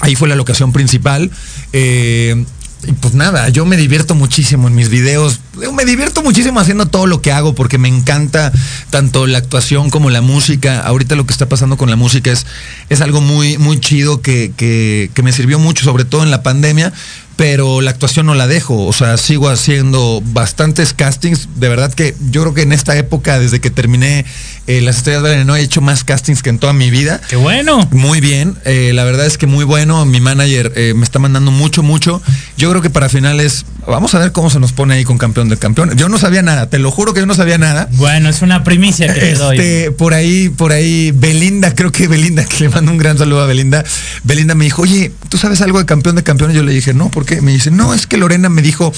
[0.00, 1.30] ahí fue la locación principal.
[1.72, 2.44] Eh,
[2.86, 5.40] y pues nada, yo me divierto muchísimo en mis videos.
[5.72, 8.52] Me divierto muchísimo haciendo todo lo que hago porque me encanta
[8.90, 10.80] tanto la actuación como la música.
[10.80, 12.46] Ahorita lo que está pasando con la música es,
[12.88, 16.42] es algo muy, muy chido que, que- que me sirvió mucho, sobre todo en la
[16.42, 16.92] pandemia.
[17.36, 21.48] Pero la actuación no la dejo, o sea, sigo haciendo bastantes castings.
[21.56, 24.24] De verdad que yo creo que en esta época, desde que terminé
[24.66, 27.20] eh, Las Estrellas de no he hecho más castings que en toda mi vida.
[27.28, 27.86] Qué bueno.
[27.92, 30.06] Muy bien, eh, la verdad es que muy bueno.
[30.06, 32.22] Mi manager eh, me está mandando mucho, mucho.
[32.56, 35.45] Yo creo que para finales, vamos a ver cómo se nos pone ahí con campeón
[35.48, 35.96] de campeón.
[35.96, 37.88] Yo no sabía nada, te lo juro que yo no sabía nada.
[37.92, 39.58] Bueno, es una primicia que te doy.
[39.58, 43.42] Este, por ahí, por ahí, Belinda, creo que Belinda, que le mando un gran saludo
[43.42, 43.84] a Belinda.
[44.24, 46.56] Belinda me dijo, oye, ¿tú sabes algo de campeón de campeones?
[46.56, 47.40] Yo le dije, no, ¿por qué?
[47.40, 48.92] Me dice, no, es que Lorena me dijo,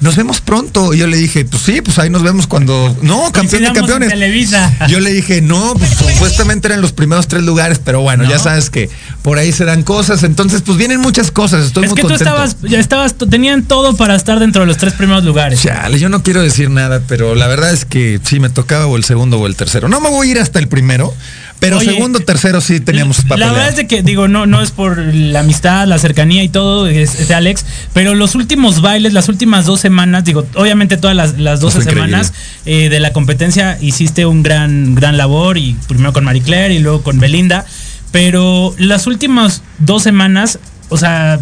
[0.00, 0.94] nos vemos pronto.
[0.94, 2.96] Y yo le dije, pues sí, pues ahí nos vemos cuando.
[3.02, 4.08] No, campeón de campeones.
[4.08, 4.86] Televisa.
[4.88, 8.30] Yo le dije, no, pues supuestamente eran los primeros tres lugares, pero bueno, No.
[8.30, 8.88] ya sabes que
[9.22, 10.22] por ahí se dan cosas.
[10.22, 11.66] Entonces, pues vienen muchas cosas.
[11.66, 12.30] Estoy es muy que tú contento.
[12.30, 15.60] estabas, ya estabas, tenían todo para estar dentro de los tres primeros lugares.
[15.88, 18.98] Chale, yo no quiero decir nada, pero la verdad es que sí me tocaba o
[18.98, 19.88] el segundo o el tercero.
[19.88, 21.14] No me voy a ir hasta el primero,
[21.60, 24.60] pero Oye, segundo, tercero sí teníamos para La verdad es de que, digo, no, no
[24.60, 28.82] es por la amistad, la cercanía y todo, es, es de Alex, pero los últimos
[28.82, 32.10] bailes, las últimas dos semanas, digo, obviamente todas las, las 12 Fue increíble.
[32.10, 32.34] semanas
[32.66, 36.80] eh, de la competencia hiciste un gran, gran labor, y primero con Marie Claire y
[36.80, 37.64] luego con Belinda,
[38.12, 40.58] pero las últimas dos semanas,
[40.90, 41.40] o sea,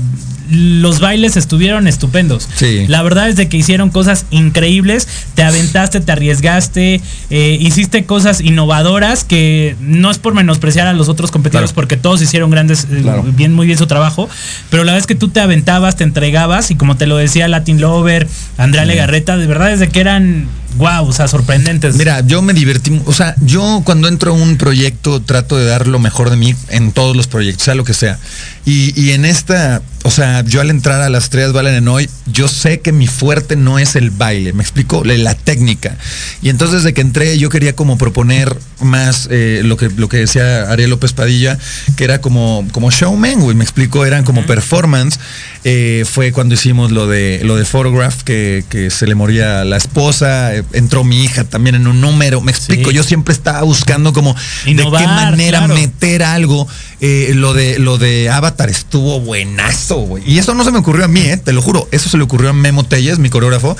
[0.50, 2.48] los bailes estuvieron estupendos.
[2.56, 2.86] Sí.
[2.88, 8.40] La verdad es de que hicieron cosas increíbles, te aventaste, te arriesgaste, eh, hiciste cosas
[8.40, 11.74] innovadoras que no es por menospreciar a los otros competidores Claro.
[11.74, 13.02] porque todos hicieron grandes, eh,
[13.34, 14.28] bien, muy bien su trabajo,
[14.70, 17.80] pero la vez que tú te aventabas, te entregabas y como te lo decía Latin
[17.80, 18.28] Lover,
[18.58, 21.96] Andrea Legarreta, de verdad es de que eran, wow, o sea, sorprendentes.
[21.96, 25.86] Mira, yo me divertí, o sea, yo cuando entro a un proyecto trato de dar
[25.86, 28.18] lo mejor de mí en todos los proyectos, sea lo que sea.
[28.64, 32.08] Y, y en esta, o sea, yo al entrar a las estrellas bailan en hoy,
[32.26, 35.96] yo sé que mi fuerte no es el baile, me explico, la, técnica.
[36.42, 40.18] Y entonces desde que entré yo quería como proponer más eh, lo, que, lo que
[40.18, 41.58] decía Ariel López Padilla,
[41.96, 45.18] que era como, como showman, güey, me explico, eran como performance.
[45.64, 49.76] Eh, fue cuando hicimos lo de lo de Photograph, que, que se le moría la
[49.76, 52.96] esposa, eh, entró mi hija también en un número, me explico, Sí.
[52.96, 55.74] yo siempre estaba buscando como de qué manera claro.
[55.74, 56.68] meter algo.
[57.00, 60.22] Lo de lo de Avatar estuvo buenazo, güey.
[60.26, 61.88] Y eso no se me ocurrió a mí, eh, te lo juro.
[61.92, 63.76] Eso se le ocurrió a Memo Telles, mi coreógrafo.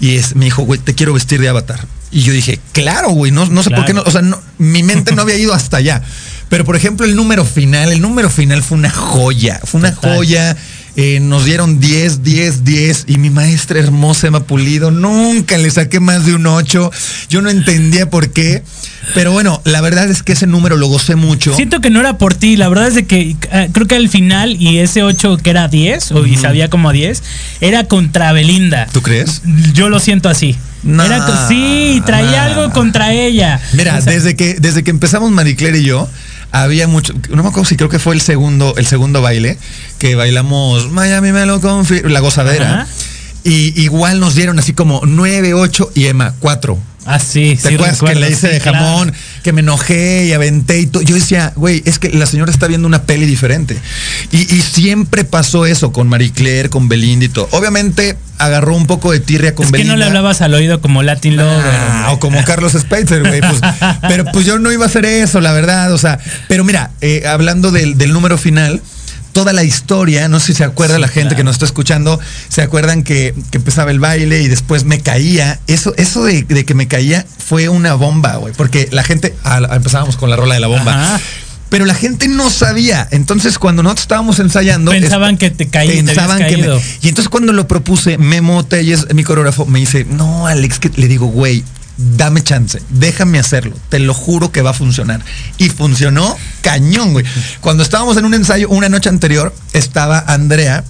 [0.00, 1.86] Y es, me dijo, güey, te quiero vestir de Avatar.
[2.10, 4.02] Y yo dije, claro, güey, no, no sé por qué no.
[4.02, 6.02] O sea, no- mi mente no había ido hasta allá.
[6.48, 9.60] Pero por ejemplo, el número final, el número final fue una joya.
[9.64, 10.16] Fue una Total.
[10.16, 10.56] joya.
[10.98, 16.00] Eh, nos dieron 10, 10, 10 y mi maestra hermosa Emma Pulido nunca le saqué
[16.00, 16.90] más de un 8.
[17.28, 18.62] Yo no entendía por qué.
[19.14, 21.54] Pero bueno, la verdad es que ese número lo gocé mucho.
[21.54, 24.08] Siento que no era por ti, la verdad es de que eh, creo que al
[24.08, 27.22] final y ese 8 que era 10 o y sabía como a 10
[27.60, 28.86] era contra Belinda.
[28.92, 29.42] ¿Tú crees?
[29.74, 30.56] Yo lo siento así.
[30.82, 32.54] No, Era sí, traía no.
[32.62, 33.60] algo contra ella.
[33.72, 36.08] Mira, O sea, desde que desde que empezamos Marie Claire y yo,
[36.62, 39.58] había mucho, no me acuerdo si creo que fue el segundo el segundo baile
[39.98, 41.60] que bailamos Miami me lo
[42.04, 42.82] la gozadera.
[42.82, 42.88] Ajá.
[43.44, 46.76] Y igual nos dieron así como 9, 8 y Emma 4.
[47.06, 48.78] Ah, sí, ¿Te sí acuerdas que le hice sí, de claro.
[48.78, 51.02] jamón, que me enojé y aventé y todo?
[51.02, 53.76] Yo decía, güey, es que la señora está viendo una peli diferente.
[54.32, 57.48] Y, y siempre pasó eso con Marie Claire, con Belinda y todo.
[57.52, 59.94] Obviamente agarró un poco de tirria con Es que Belinda.
[59.94, 61.62] no le hablabas al oído como Latin Lover.
[61.64, 63.40] Ah, o como Carlos Spicer, güey.
[63.40, 63.60] pues,
[64.08, 65.92] pero pues yo no iba a hacer eso, la verdad.
[65.92, 68.82] O sea, pero mira, eh, hablando del, del número final,
[69.36, 72.18] toda la historia, no sé si se acuerda la gente que nos está escuchando,
[72.48, 75.60] se acuerdan que, que empezaba el baile y después me caía.
[75.66, 78.54] Eso, eso de, de que me caía fue una bomba, güey.
[78.56, 80.92] Porque la gente, ah, empezábamos con la rola de la bomba.
[81.16, 81.20] Ajá.
[81.68, 83.06] Pero la gente no sabía.
[83.10, 84.90] Entonces, cuando nosotros estábamos ensayando.
[84.92, 86.80] Pensaban que te caí- te Pensaban habías que me-.
[87.02, 91.08] Y entonces, cuando lo propuse, Memo Telles, mi coreógrafo, me dice: No, Alex, que le
[91.08, 91.62] digo, güey,
[91.96, 93.76] dame chance, déjame hacerlo.
[93.88, 95.22] Te lo juro que va a funcionar.
[95.58, 97.24] Y funcionó cañón, güey.
[97.60, 100.84] Cuando estábamos en un ensayo, una noche anterior, estaba Andrea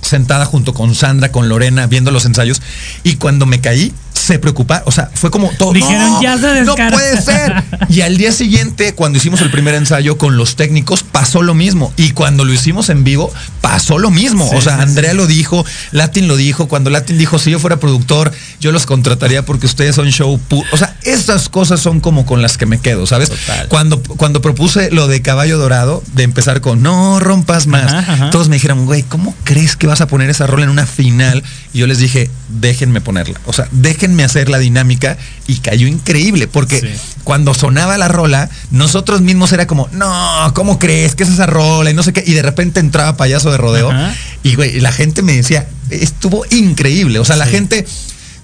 [0.00, 2.62] sentada junto con Sandra, con Lorena, viendo los ensayos.
[3.02, 3.92] Y cuando me caí,
[4.28, 5.72] se preocupa, o sea, fue como todo.
[5.72, 6.96] Dijeron, "No, "Ya se no descaró".
[6.96, 7.54] puede ser.
[7.88, 11.92] Y al día siguiente, cuando hicimos el primer ensayo con los técnicos, pasó lo mismo.
[11.96, 14.46] Y cuando lo hicimos en vivo, pasó lo mismo.
[14.50, 16.68] Sí, o sea, sí, Andrea lo dijo, Latin lo dijo.
[16.68, 20.64] Cuando Latin dijo, si yo fuera productor, yo los contrataría porque ustedes son show pu-".
[20.72, 23.30] O sea, esas cosas son como con las que me quedo, ¿sabes?
[23.30, 23.68] Total.
[23.68, 28.30] Cuando, cuando propuse lo de Caballo Dorado, de empezar con No rompas más, Ajá, ajá.
[28.30, 31.42] todos me dijeron, güey, ¿cómo crees que vas a poner esa rola en una final?
[31.72, 33.40] Y yo les dije, déjenme ponerla.
[33.46, 35.16] O sea, déjenme hacer la dinámica.
[35.46, 36.88] Y cayó increíble, porque Sí.
[37.24, 41.90] cuando sonaba la rola, nosotros mismos era como, no, ¿cómo crees que es esa rola?
[41.90, 42.22] Y no sé qué.
[42.26, 43.90] Y de repente entraba payaso de rodeo.
[43.90, 44.14] Ajá.
[44.42, 47.18] Y güey, la gente me decía, estuvo increíble.
[47.18, 47.52] O sea, la Sí.
[47.52, 47.86] gente,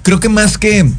[0.03, 0.91] creo que más que,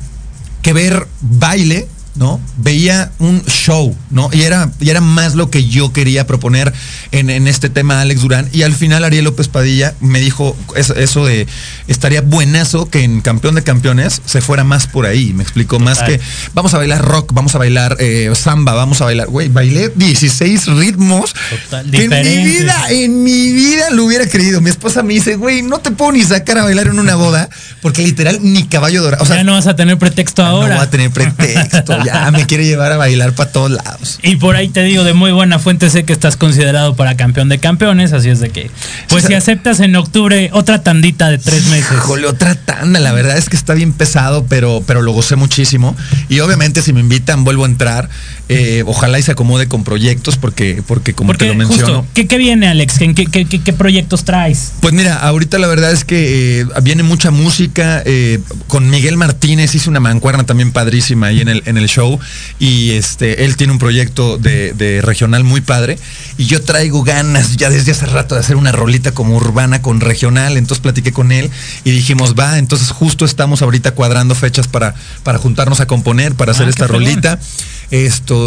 [0.62, 2.40] que ver baile, ¿no?
[2.58, 4.30] Veía un show, ¿no?
[4.32, 6.74] Y era, y era más lo que yo quería proponer
[7.12, 8.50] en, en este tema Alex Durán.
[8.54, 11.48] Y al final Ariel López Padilla me dijo eso, eso de
[11.88, 15.34] estaría buenazo que en Campeón de Campeones se fuera más por ahí.
[15.34, 16.20] Me explicó más que
[16.54, 19.28] vamos a bailar rock, vamos a bailar eh, samba, vamos a bailar.
[19.28, 24.62] Güey, bailé 16 ritmos Total, que en mi vida, en mi vida lo hubiera creído.
[24.62, 27.50] Mi esposa me dice, güey, no te puedo ni sacar a bailar en una boda
[27.82, 29.24] porque literal ni caballo dorado.
[29.24, 30.76] O sea, ya no vas a tener pretexto no ahora.
[30.76, 31.98] voy a tener pretexto.
[32.06, 34.20] ya me quiere llevar a bailar para todos lados.
[34.24, 37.50] Y por ahí te digo, de muy buena fuente sé que estás considerado para campeón
[37.50, 38.70] de campeones, así es de que,
[39.10, 41.92] pues si o sea- aceptas en octubre otra tandita de tres meses.
[41.94, 43.00] Híjole, otra tanda.
[43.00, 45.96] La verdad es que está bien pesado, pero, pero lo gocé muchísimo.
[46.30, 48.10] Y obviamente si me invitan, vuelvo a entrar.
[48.48, 51.86] Eh, ojalá y se acomode con proyectos, porque, porque como Porque te lo menciono.
[52.02, 53.00] justo, ¿qué, qué viene, Alex?
[53.00, 54.74] ¿Qué, qué, qué- qué proyectos traes?
[54.82, 58.04] Pues mira, ahorita la verdad es que eh, viene mucha música.
[58.06, 62.20] eh, con Miguel Martínez hice una mancuerna también padrísima ahí en el, en el show.
[62.60, 65.98] Y este, él tiene un proyecto de, de regional muy padre.
[66.38, 70.02] Y yo traigo ganas ya desde hace rato de hacer una rolita como urbana con
[70.02, 70.58] regional.
[70.58, 71.50] Entonces platiqué con él
[71.84, 74.94] y dijimos, va, entonces justo estamos ahorita cuadrando fechas para,
[75.24, 77.06] para juntarnos a componer, para hacer Ah, esta qué fregón.
[77.06, 77.40] rolita.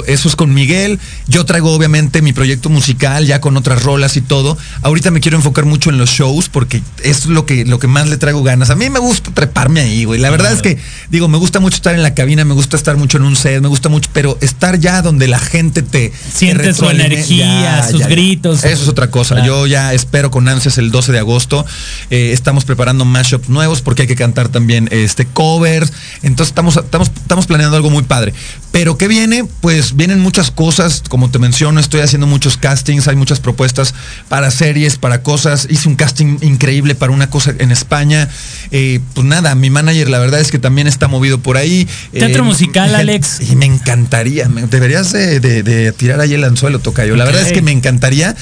[0.06, 0.98] Eso es con Miguel.
[1.26, 4.56] Yo traigo obviamente mi proyecto musical ya con otras rolas y todo.
[4.82, 8.08] Ahorita me quiero enfocar mucho en los shows porque es lo que, lo que más
[8.08, 8.70] le traigo ganas.
[8.70, 10.20] A mí me gusta treparme ahí, güey.
[10.20, 10.78] La verdad es que,
[11.10, 13.60] digo, me gusta mucho estar en la cabina, me gusta estar mucho en un set,
[13.60, 18.06] me gusta mucho, pero estar ya donde la gente te Siente te su energía, sus
[18.06, 18.64] gritos.
[18.64, 19.36] Eso es otra cosa.
[19.36, 19.46] Claro.
[19.46, 21.64] Yo ya espero con ansias el 12 de agosto.
[22.10, 25.92] Eh, estamos preparando mashups nuevos porque hay que cantar también este covers.
[26.22, 28.34] Entonces estamos, estamos, estamos planeando algo muy padre.
[28.70, 29.44] Pero ¿qué viene?
[29.60, 31.02] Pues vienen muchas cosas.
[31.08, 33.94] Como te menciono, estoy haciendo muchos castings, hay muchas propuestas
[34.28, 35.66] para series, para cosas.
[35.70, 38.28] Hice un casting increíble para una cosa en España.
[38.70, 41.86] Eh, pues nada, mi manager la verdad es que también está movido por ahí.
[42.12, 43.40] Teatro Eh, musical, me- Alex.
[43.50, 44.48] Y me encantaría.
[44.48, 47.16] me- deberías de, de- de tirar ahí el anzuelo, Tocayo.
[47.16, 48.34] La verdad es que me encantaría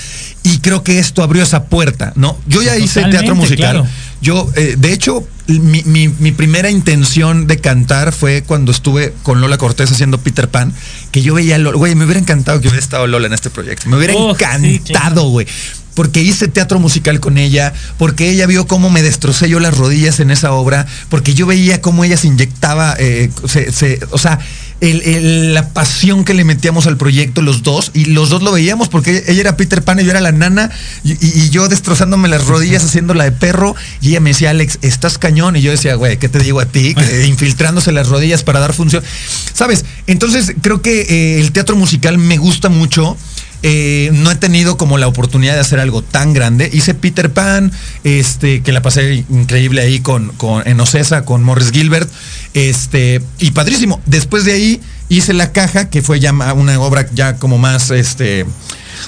[0.43, 2.39] y creo que esto abrió esa puerta, ¿no?
[2.47, 3.71] Yo ya hice Totalmente, teatro musical.
[3.77, 3.87] claro.
[4.23, 9.41] Yo, eh, de hecho, mi, mi- mi primera intención de cantar fue cuando estuve con
[9.41, 10.73] Lola Cortés haciendo Peter Pan,
[11.13, 13.51] que yo veía a Lola, güey, me hubiera encantado que hubiera estado Lola en este
[13.51, 13.89] proyecto.
[13.89, 15.47] Me hubiera Oh, sí, encantado, güey.
[15.95, 20.21] Porque hice teatro musical con ella, porque ella vio cómo me destrocé yo las rodillas
[20.21, 24.39] en esa obra, porque yo veía cómo ella se inyectaba, eh, se- se- o sea,
[24.81, 28.53] el- el- la pasión que le metíamos al proyecto los dos, y los dos lo
[28.53, 30.71] veíamos, porque ella era Peter Pan y yo era la nana,
[31.05, 35.57] y, yo destrozándome las rodillas haciéndola de perro, y ella me decía, Alex, estás cañón,
[35.57, 36.95] y yo decía, güey, ¿qué te digo a ti?
[36.95, 39.03] Que, infiltrándose las rodillas para dar función.
[39.55, 39.85] ¿Sabes?
[40.07, 43.17] Entonces creo que eh, el teatro musical me gusta mucho.
[43.63, 46.71] Eh, no he tenido como la oportunidad de hacer algo tan grande.
[46.73, 47.73] Hice Peter Pan,
[48.05, 52.11] este, que la pasé increíble ahí con, con, en Ocesa, con Morris Gilbert.
[52.55, 54.01] Este, y padrísimo.
[54.07, 58.47] Después de ahí hice La Caja, que fue ya una obra ya como más este,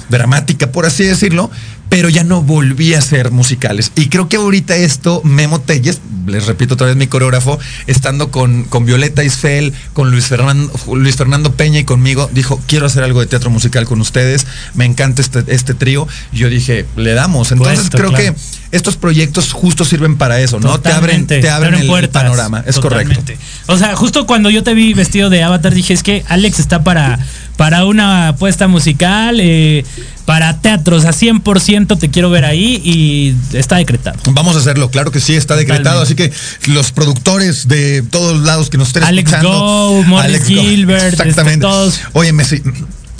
[0.08, 1.50] dramática, por así decirlo.
[1.88, 3.92] Pero ya no volví a hacer musicales.
[3.96, 8.64] Y creo que ahorita esto, Memo Telles, les repito otra vez mi coreógrafo, estando con,
[8.64, 13.20] con Violeta Isfel, con Luis Fernando, Luis Fernando Peña y conmigo, dijo, quiero hacer algo
[13.20, 16.06] de teatro musical con ustedes, me encanta este, este trío.
[16.32, 17.52] Y yo dije, le damos.
[17.52, 18.34] Entonces Puesto, creo claro.
[18.34, 20.78] que estos proyectos justo sirven para eso, ¿no?
[20.80, 22.22] Te abren, te abren el puertas.
[22.22, 22.62] panorama.
[22.66, 23.20] Es correcto.
[23.66, 26.84] O sea, justo cuando yo te vi vestido de avatar, dije, es que Alex está
[26.84, 27.18] para,
[27.58, 29.84] para una apuesta musical, eh,
[30.24, 34.16] para teatro, o sea, 100% te quiero ver ahí y está decretado.
[34.30, 36.00] Vamos a hacerlo, claro que sí, está decretado.
[36.00, 36.32] Así que
[36.68, 39.58] los productores de todos lados que nos estén Alex escuchando.
[39.58, 41.66] Go, Morris Gilbert, este, exactamente.
[41.66, 42.00] todos.
[42.12, 42.44] Oye, me,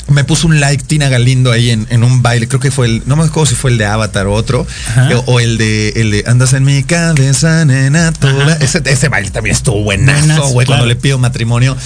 [0.07, 2.47] me puso un like Tina Galindo ahí en, en un baile.
[2.47, 5.11] Creo que fue el, no me acuerdo si fue el de Avatar o otro, Ajá.
[5.11, 8.13] eh, o el de, el de Andas en mi cabeza, nena.
[8.13, 8.55] toda".
[8.61, 10.87] Ese, ese baile también estuvo buenazo, güey, cuando claro.
[10.87, 11.77] le pido matrimonio.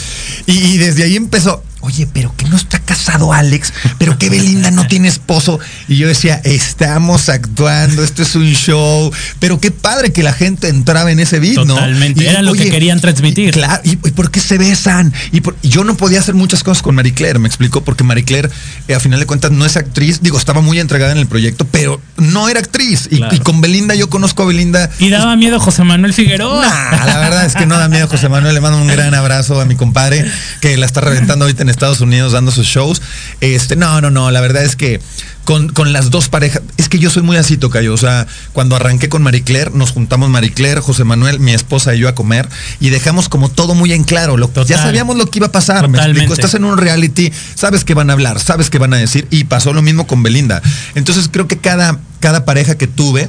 [0.44, 1.64] Y, y desde ahí empezó.
[1.82, 5.58] Oye, pero que no está casado Alex, pero que Belinda no tiene esposo.
[5.88, 9.12] Y yo decía, estamos actuando, esto es un show.
[9.40, 11.74] Pero qué padre que la gente entraba en ese beat, ¿no?
[11.74, 13.50] Totalmente, era lo que querían transmitir.
[13.52, 15.12] Claro, ¿y, y por qué se besan?
[15.32, 18.04] Y, por- y yo no podía hacer muchas cosas con Marie Claire, me explicó, porque
[18.04, 18.48] Marie Claire,
[18.88, 20.20] eh, a final de cuentas, no es actriz.
[20.22, 23.08] Digo, estaba muy entregada en el proyecto, pero no era actriz.
[23.10, 23.42] Y, Claro.
[23.42, 24.88] con Belinda, yo conozco a Belinda.
[25.00, 26.64] Y daba miedo José Manuel Figueroa.
[26.64, 28.54] Nah, la verdad es que no da miedo, José Manuel.
[28.54, 30.24] Le mando un gran abrazo a mi compadre
[30.60, 33.02] que la está reventando ahorita en Estados Unidos dando sus shows.
[33.40, 34.30] Este, no, no, no.
[34.30, 35.00] La verdad es que
[35.44, 37.92] con, con las dos parejas, es que yo soy muy así, Tocayo.
[37.92, 41.94] O sea, cuando arranqué con Marie Claire, nos juntamos Marie Claire, José Manuel, mi esposa
[41.94, 42.48] y yo a comer
[42.80, 44.36] y dejamos como todo muy en claro.
[44.36, 44.78] Lo, ya Total.
[44.78, 45.88] sabíamos lo que iba a pasar.
[45.88, 46.32] Me explico.
[46.32, 49.26] Estás en un reality, sabes qué van a hablar, sabes qué van a decir.
[49.30, 50.62] Y pasó lo mismo con Belinda.
[50.94, 53.28] Entonces creo que cada, cada pareja que tuve,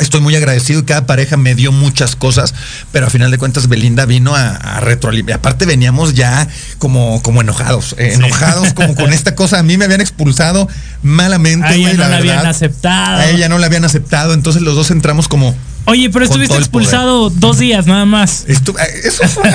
[0.00, 2.54] Estoy muy agradecido y cada pareja me dio muchas cosas,
[2.92, 5.38] pero a final de cuentas Belinda vino a, a retroalimentar.
[5.38, 6.48] Aparte veníamos ya
[6.78, 9.58] como, como enojados, eh, enojados como con esta cosa.
[9.58, 10.68] A mí me habían expulsado
[11.02, 11.66] malamente.
[11.66, 12.18] A ella no la verdad.
[12.18, 13.20] habían aceptado.
[13.20, 15.54] A ella no la habían aceptado, entonces los dos entramos como...
[15.86, 18.46] Oye, pero estuviste el expulsado dos días nada más.
[18.46, 19.50] Estu- eh, eso fue.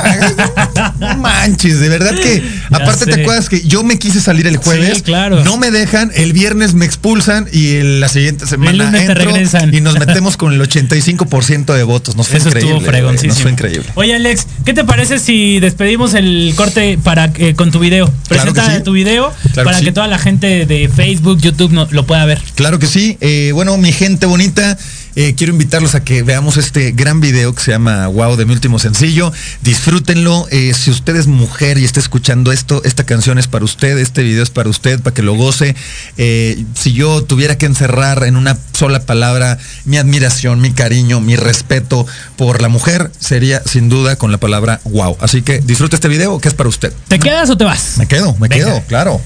[0.99, 2.43] no manches, de verdad que.
[2.71, 3.11] Ya aparte, sé.
[3.11, 4.95] ¿te acuerdas que yo me quise salir el jueves?
[4.97, 5.43] Sí, claro.
[5.43, 9.73] No me dejan, el viernes me expulsan y la siguiente semana te entro regresan.
[9.73, 12.15] y nos metemos con el 85% de votos.
[12.15, 12.73] Nos fue Eso increíble.
[12.73, 13.33] estuvo fregoncísimo.
[13.33, 13.85] Nos fue increíble.
[13.93, 18.11] Oye, Alex, ¿qué te parece si despedimos el corte para eh, con tu video?
[18.27, 18.83] Claro que Presenta sí.
[18.83, 22.41] tu video Claro para que toda la gente de Facebook, YouTube no- lo pueda ver.
[22.55, 23.17] Claro que sí.
[23.21, 24.77] Eh, bueno, mi gente bonita,
[25.15, 28.53] eh, quiero invitarlos a que veamos este gran video que se llama Wow de mi
[28.53, 29.31] último sencillo.
[29.61, 30.47] Disfrútenlo.
[30.51, 34.23] Eh, si usted es mujer y está escuchando esto, esta canción es para usted, este
[34.23, 35.75] video es para usted, para que lo goce.
[36.17, 41.35] Eh, si yo tuviera que encerrar en una sola palabra mi admiración, mi cariño, mi
[41.35, 42.05] respeto
[42.35, 45.17] por la mujer, sería sin duda con la palabra wow.
[45.21, 46.93] Así que disfrute este video que es para usted.
[47.07, 47.97] ¿Te quedas o te vas?
[47.97, 48.65] Me quedo, me Venga.
[48.65, 49.21] quedo, claro.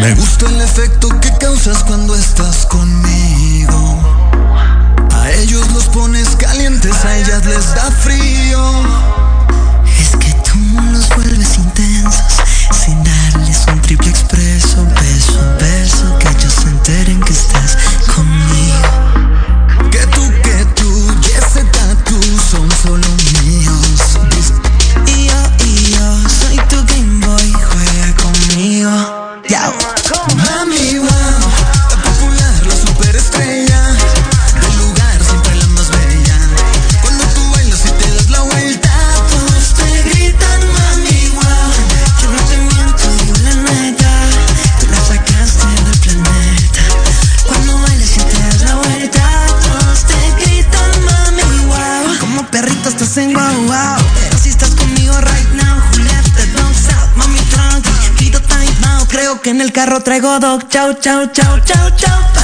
[0.00, 3.98] Me gusta el efecto que causas cuando estás conmigo.
[5.12, 8.60] A ellos los pones calientes, a ellas les da frío.
[10.00, 10.58] Es que tú
[10.92, 12.40] los vuelves intensos,
[12.84, 17.76] sin darles un triple expreso, beso beso, que ellos se enteren que estás
[18.14, 19.90] conmigo.
[19.90, 22.20] Que tú, que tú y ese tatu
[22.50, 23.08] son solo
[23.42, 23.67] míos.
[28.48, 28.90] Conmigo.
[29.48, 29.72] Ya.
[30.36, 30.98] Mami,
[60.08, 60.62] traigo dog.
[60.70, 62.37] Chau, chau, chau, chau, chau.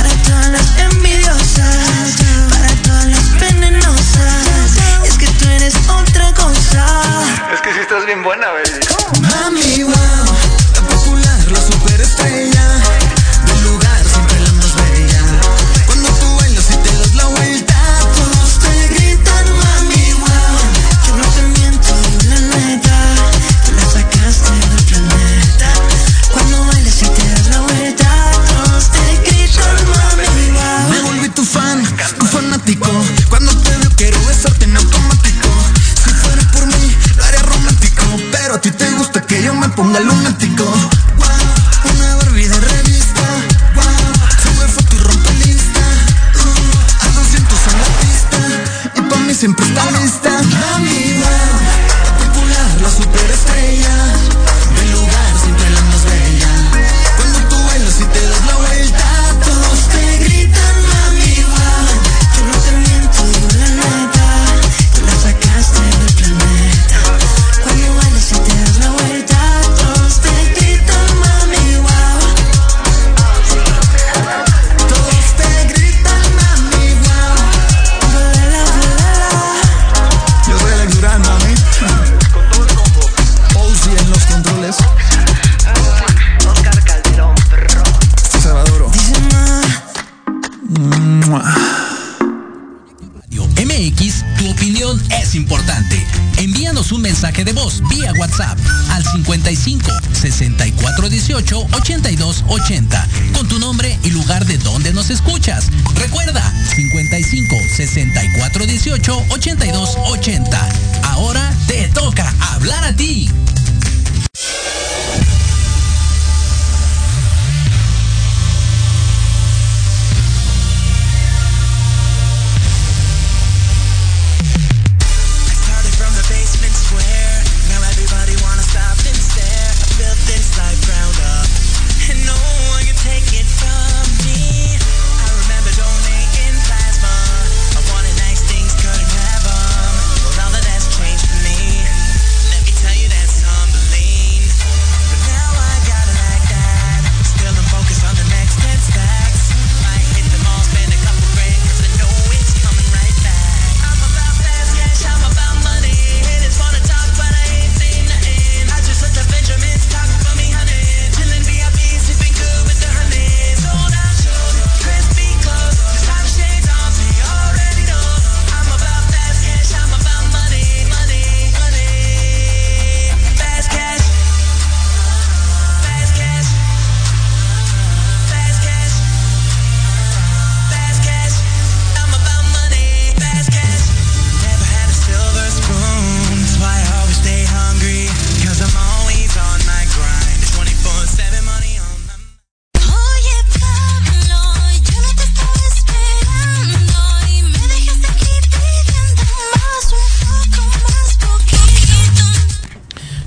[102.34, 105.68] 82 80 con tu nombre y lugar de donde nos escuchas.
[105.94, 106.42] Recuerda
[106.74, 110.93] 55 64 18 82 80.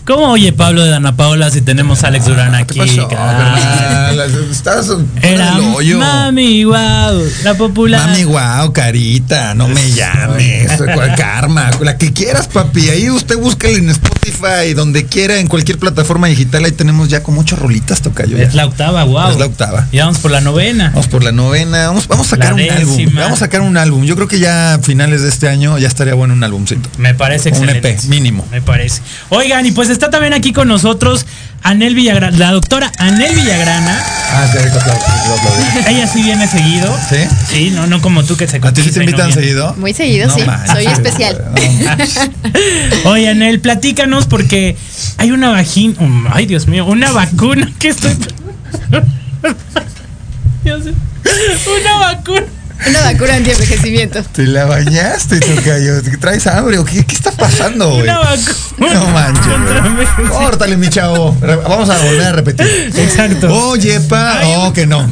[0.07, 2.79] ¿Cómo oye Pablo de Dana Paola si tenemos a Alex Durán aquí?
[2.79, 4.17] carnal?
[4.49, 4.87] Estás
[5.21, 5.99] Era hoyo.
[5.99, 8.07] Mami, wow, la popular.
[8.07, 10.71] Mami, guau, carita, no me llames.
[10.77, 12.89] Cual karma, la que quieras, papi.
[12.89, 16.63] Ahí usted búsquele en Spotify, donde quiera, en cualquier plataforma digital.
[16.63, 18.37] Ahí tenemos ya con ocho rolitas, tocayo.
[18.37, 19.31] Es la octava, wow.
[19.31, 19.89] Es la octava.
[19.91, 20.91] Y vamos por la novena.
[20.91, 21.87] Vamos por la novena.
[21.87, 23.13] Vamos, vamos a sacar un álbum.
[23.13, 24.05] Vamos a sacar un álbum.
[24.05, 26.89] Yo creo que ya a finales de este año ya estaría bueno un álbumcito.
[26.97, 27.89] Me parece Un excelente.
[27.91, 28.47] EP, mínimo.
[28.51, 29.01] Me parece.
[29.27, 31.25] Oigan, y pues está también aquí con nosotros
[31.63, 33.99] Anel Villagrana, la doctora Anel Villagrana.
[34.31, 35.89] Ah, sí, ahorita aplaudo, ahorita aplaudo.
[35.89, 36.95] Ella sí viene seguido.
[37.09, 37.15] ¿Sí?
[37.49, 39.73] Sí, no, no como tú que se ¿A ti sí te no invitan seguido?
[39.77, 40.41] Muy seguido, No sí.
[40.45, 41.43] manches, Soy especial.
[43.03, 43.09] no.
[43.11, 44.77] Oye, Anel, platícanos porque
[45.17, 45.95] hay una vagina.
[46.31, 48.15] Ay, Dios mío, una vacuna que estoy.
[50.65, 52.45] Una vacuna.
[52.87, 54.23] Una vacuna anti-envejecimiento.
[54.23, 56.01] Te la bañaste, tocayo.
[56.19, 58.03] ¿Traes hambre o qué, qué está pasando, güey?
[58.03, 58.93] Una vacuna.
[58.93, 60.29] No manches.
[60.29, 61.35] Córtale, mi chavo.
[61.41, 62.67] Vamos a volver a repetir.
[62.95, 63.53] Exacto.
[63.69, 64.39] Oye, pa.
[64.39, 65.09] Hay Oh, un- que no.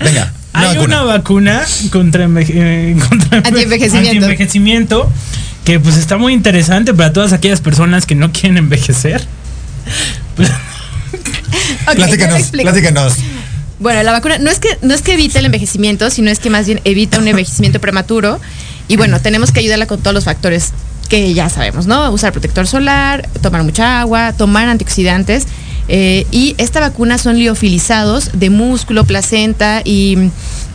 [0.00, 0.32] Venga.
[0.54, 1.02] Una Hay vacuna.
[1.02, 4.10] una vacuna contra, enveje- eh, contra enve- Antienvejecimiento.
[4.26, 5.12] antienvejecimiento
[5.64, 9.24] que pues está muy interesante para todas aquellas personas que no quieren envejecer.
[10.36, 12.70] Pues, Ok, yo Platícanos, te explico.
[12.70, 13.14] platícanos.
[13.82, 16.50] Bueno, la vacuna no es que no es que evite el envejecimiento, sino es que
[16.50, 18.40] más bien evita un envejecimiento prematuro.
[18.86, 20.72] Y bueno, tenemos que ayudarla con todos los factores
[21.08, 22.08] que ya sabemos, ¿no?
[22.12, 25.48] Usar protector solar, tomar mucha agua, tomar antioxidantes.
[25.88, 30.16] eh, y esta vacuna son liofilizados de músculo, placenta y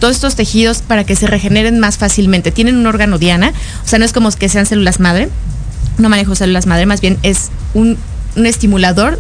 [0.01, 2.51] todos estos tejidos para que se regeneren más fácilmente.
[2.51, 3.53] Tienen un órgano diana,
[3.86, 5.30] o sea, no es como que sean células madre.
[5.97, 7.97] No manejo células madre, más bien es un
[8.36, 9.18] estimulador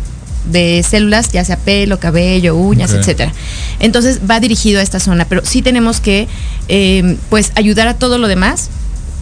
[0.51, 2.99] de células, ya sea pelo, cabello, uñas, Ok.
[2.99, 3.33] etcétera.
[3.79, 6.27] Entonces va dirigido a esta zona, pero sí tenemos que
[6.67, 8.69] eh, pues ayudar a todo lo demás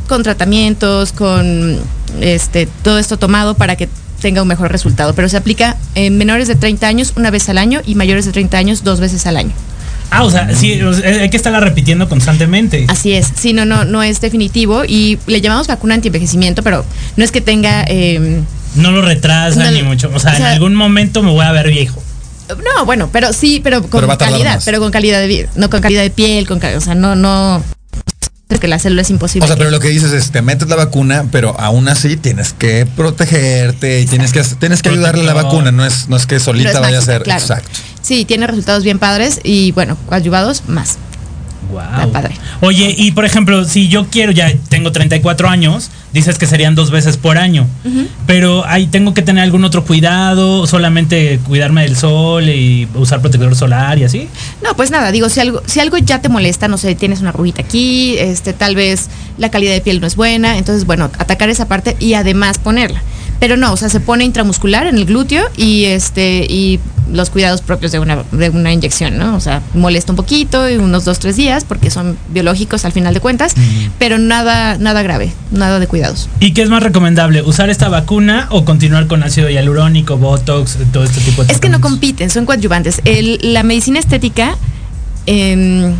[0.08, 1.80] con tratamientos, con
[2.22, 3.90] este todo esto tomado para que
[4.22, 5.14] tenga un mejor resultado.
[5.14, 8.32] Pero se aplica en menores de 30 años una vez al año y mayores de
[8.32, 9.52] 30 años dos veces al año.
[10.12, 12.86] ah, o sea, sí, hay que estarla repitiendo constantemente.
[12.88, 16.86] Así es, sí, no, no, no es definitivo y le llamamos vacuna anti-envejecimiento, pero
[17.18, 17.84] no es que tenga...
[17.88, 18.42] eh,
[18.76, 20.10] No lo retrasa No, ni mucho.
[20.14, 22.02] O sea, o sea- en algún momento me voy a ver viejo.
[22.50, 24.66] No, bueno, pero sí, pero con Pero calidad, más.
[24.66, 27.16] pero con calidad de vida, no con calidad de piel, con cal- o sea, no,
[27.16, 27.64] no,
[28.62, 29.44] que la célula es imposible.
[29.46, 32.54] O sea, pero lo que dices es, te metes la vacuna, pero aún así tienes
[32.54, 36.26] que protegerte y tienes que, tienes que ayudarle a la vacuna, no es, no es
[36.28, 37.24] que solita No es vaya a ser.
[37.24, 37.42] claro.
[37.42, 37.70] Exacto.
[38.02, 40.98] Sí, tiene resultados bien padres y bueno, coadyuvados más.
[41.72, 41.82] Wow.
[41.82, 42.36] Está padre.
[42.62, 46.92] Oye, y por ejemplo, si yo quiero, ya tengo 34 años, dices que serían dos
[46.92, 47.68] veces por año,
[48.26, 53.56] pero ahí tengo que tener algún otro cuidado, solamente cuidarme del sol y usar protector
[53.56, 54.30] solar y así.
[54.64, 57.32] No, pues nada, digo, si algo, si algo ya te molesta, no sé, tienes una
[57.32, 61.50] rubita aquí, este, tal vez la calidad de piel no es buena, entonces bueno, atacar
[61.50, 63.02] esa parte y además ponerla.
[63.40, 66.80] Pero no, o sea, se pone intramuscular en el glúteo y este y
[67.12, 69.36] los cuidados propios de una, de una inyección, ¿no?
[69.36, 73.14] O sea, molesta un poquito y unos dos, tres días porque son biológicos al final
[73.14, 73.54] de cuentas,
[74.00, 76.30] pero nada, nada grave, nada de cuidados.
[76.40, 77.44] ¿Y qué es más recomendable?
[77.44, 81.70] ¿Usar esta vacuna o continuar con ácido hialurónico, botox, todo este tipo de Es que
[81.70, 83.02] no compiten, son coadyuvantes.
[83.06, 84.58] El- la medicina estética
[85.28, 85.94] em,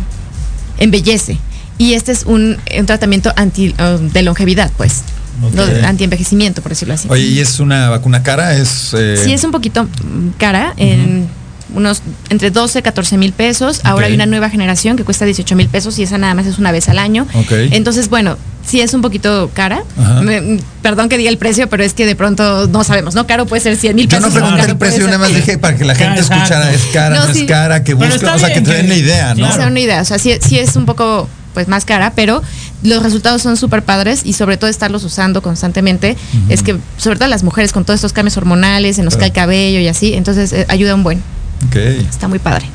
[0.78, 1.38] embellece
[1.78, 5.02] y este es un, un tratamiento anti, eh, de longevidad, pues,
[5.42, 5.84] Ok.
[5.84, 7.06] anti-envejecimiento, por decirlo así.
[7.10, 8.54] Oye, ¿y es una vacuna cara?
[8.56, 11.28] Es, eh, Sí, es un poquito mm, cara, en
[11.74, 13.80] unos entre 12 14 mil pesos.
[13.84, 16.58] Ahora hay una nueva generación que cuesta 18 mil pesos y esa nada más es
[16.58, 17.26] una vez al año.
[17.50, 19.82] Entonces, bueno, sí es un poquito cara.
[20.00, 20.22] Ajá.
[20.22, 23.26] Me- mm, perdón que diga el precio, pero es que de pronto no sabemos, ¿no?
[23.26, 24.32] Caro puede ser 100 mil Yo pesos.
[24.32, 26.44] no o pregunté el precio, nada más dije para que la gente Exacto.
[26.44, 27.40] escuchara, es cara, No, no, sí.
[27.40, 29.48] es cara, que busca, o sea, que te den la idea, ¿no?
[29.48, 30.00] O sea, una idea.
[30.02, 32.42] O sea, sí, sí es un poco pues más cara, pero
[32.82, 36.14] los resultados son súper padres y sobre todo estarlos usando constantemente
[36.50, 39.32] es que, sobre todo las mujeres con todos estos cambios hormonales, se nos cae el
[39.32, 41.22] cabello y así, entonces eh, ayuda un buen.
[41.68, 41.76] Ok.
[41.76, 42.66] Está muy padre.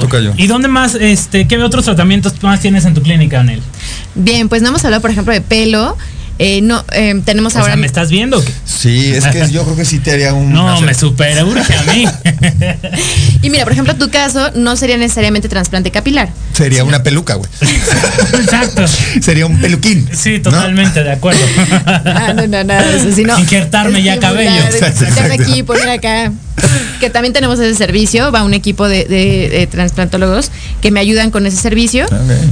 [0.00, 0.32] Tocayo.
[0.38, 3.60] ¿Y dónde más, este, qué otros tratamientos más tienes en tu clínica, Anel?
[4.14, 5.98] Bien, pues no hemos hablado, por ejemplo, de pelo.
[6.38, 7.72] Eh, no, eh, tenemos O ahora.
[7.72, 8.42] sea, ¿me estás viendo?
[8.64, 10.52] Sí, es que yo creo que sí te haría un...
[10.56, 12.06] No, me super urge a mí.
[13.42, 16.28] Y mira, por ejemplo, tu caso no sería necesariamente trasplante capilar.
[16.52, 17.48] Sería una peluca, güey.
[18.40, 18.84] Exacto.
[19.20, 20.08] Sería un peluquín.
[20.12, 20.50] Sí, ¿no?
[20.50, 21.40] totalmente, de acuerdo.
[21.84, 24.50] Ah, no, no, nada de eso, sino Injertarme ya cabello.
[24.50, 25.42] Exacto, exacto.
[25.42, 26.32] aquí, poner acá.
[27.00, 30.50] Que también tenemos ese servicio, va un equipo de, de- de transplantólogos
[30.80, 32.06] que me ayudan con ese servicio.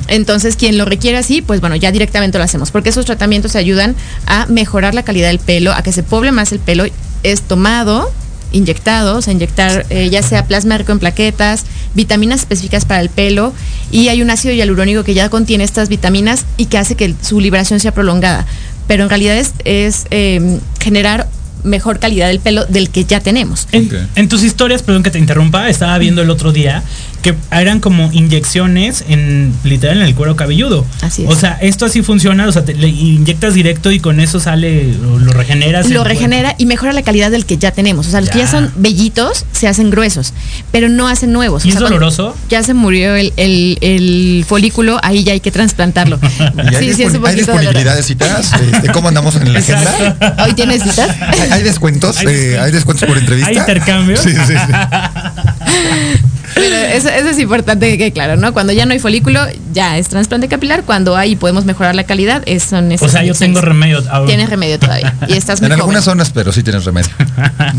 [0.09, 3.97] Entonces, quien lo requiera así, pues bueno, ya directamente lo hacemos, porque esos tratamientos ayudan
[4.27, 6.85] a mejorar la calidad del pelo, a que se poble más el pelo.
[7.23, 8.13] Es tomado,
[8.53, 13.09] inyectado, o sea, inyectar eh, ya sea plasma rico en plaquetas, vitaminas específicas para el
[13.09, 13.55] pelo,
[13.91, 17.41] y hay un ácido hialurónico que ya contiene estas vitaminas y que hace que su
[17.41, 18.45] liberación sea prolongada.
[18.87, 21.27] Pero en realidad es, es, eh, generar
[21.65, 23.67] mejor calidad del pelo del que ya tenemos.
[23.73, 26.83] En, tus historias, perdón que te interrumpa, estaba viendo el otro día
[27.25, 30.85] que eran como inyecciones en literal en el cuero cabelludo.
[31.01, 31.31] Así es.
[31.31, 34.93] O sea, esto así funciona, o sea, te, le inyectas directo y con eso sale,
[34.95, 35.89] lo, lo regeneras.
[35.89, 38.07] lo regenera y mejora la calidad del que ya tenemos.
[38.07, 38.51] O sea, los que ya Ya.
[38.51, 40.35] son bellitos se hacen gruesos,
[40.70, 41.64] pero no hacen nuevos.
[41.64, 42.37] ¿Y O es sea, doloroso?
[42.51, 46.20] Ya se murió el, el- el folículo, ahí ya hay que trasplantarlo.
[46.70, 48.53] ¿Y hay, disponi- hay disponibilidad de citas?
[48.70, 50.37] Este, ¿Cómo andamos en la agenda?
[50.45, 51.16] ¿Hoy tienes citas?
[51.20, 52.18] ¿Hay, hay descuentos?
[52.18, 52.64] Hay Eh, descuentos.
[52.66, 53.51] ¿Hay descuentos por entrevista?
[53.51, 54.16] ¿Hay intercambio?
[54.18, 54.55] Sí, sí, sí.
[56.55, 58.53] Pero eso, eso es importante que quede claro, ¿no?
[58.53, 59.41] Cuando ya no hay folículo,
[59.73, 60.85] ya es trasplante capilar.
[60.85, 64.27] Cuando hay y podemos mejorar la calidad, es, son O sea, yo tengo remedio ahora.
[64.27, 65.15] Tienes remedio todavía.
[65.29, 65.81] Y estás En joven.
[65.81, 67.11] algunas zonas, pero sí tienes remedio.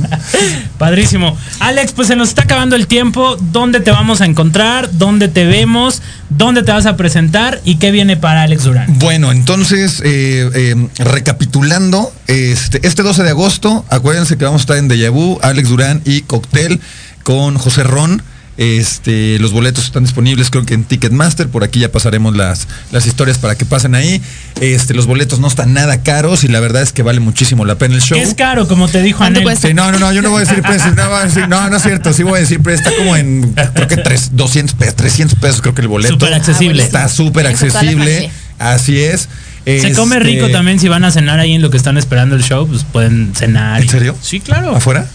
[0.78, 1.38] Padrísimo.
[1.60, 3.38] Alex, pues se nos está acabando el tiempo.
[3.52, 4.90] ¿Dónde te vamos a encontrar?
[4.92, 6.02] ¿Dónde te vemos?
[6.30, 7.62] ¿Dónde te vas a presentar?
[7.64, 9.00] ¿Y qué viene para Alex Durán?
[9.00, 14.78] Bueno, entonces, eh, eh, recapitulando, este, este 12 de agosto, acuérdense que vamos a estar
[14.78, 16.82] en Deja Vu, Alex Durán y Cóctel
[17.24, 18.22] con José Ron.
[18.58, 23.06] Este, los boletos están disponibles creo que en Ticketmaster, por aquí ya pasaremos las, las
[23.06, 24.22] historias para que pasen ahí.
[24.62, 27.76] Este, los boletos no están nada caros y la verdad es que vale muchísimo la
[27.78, 28.18] pena el show.
[28.18, 29.58] Es caro, como te dijo ¿Cuánto Anel.
[29.58, 31.70] Sí, no, no, no, yo no voy a decir precios, no, voy a decir- no,
[31.70, 34.76] no es cierto, sí voy a decir precios, está como en, creo que tres, 200
[34.76, 36.14] pesos, 300 pesos creo que el boleto.
[36.14, 36.82] Súper accesible.
[36.82, 39.28] Ah, Está súper toda la accesible, así es.
[39.66, 42.36] Se come Este, rico también si van a cenar ahí en lo que están esperando
[42.36, 43.82] el show, pues pueden cenar.
[43.82, 44.16] ¿En y- serio?
[44.22, 44.76] Sí, claro.
[44.76, 45.08] ¿Afuera?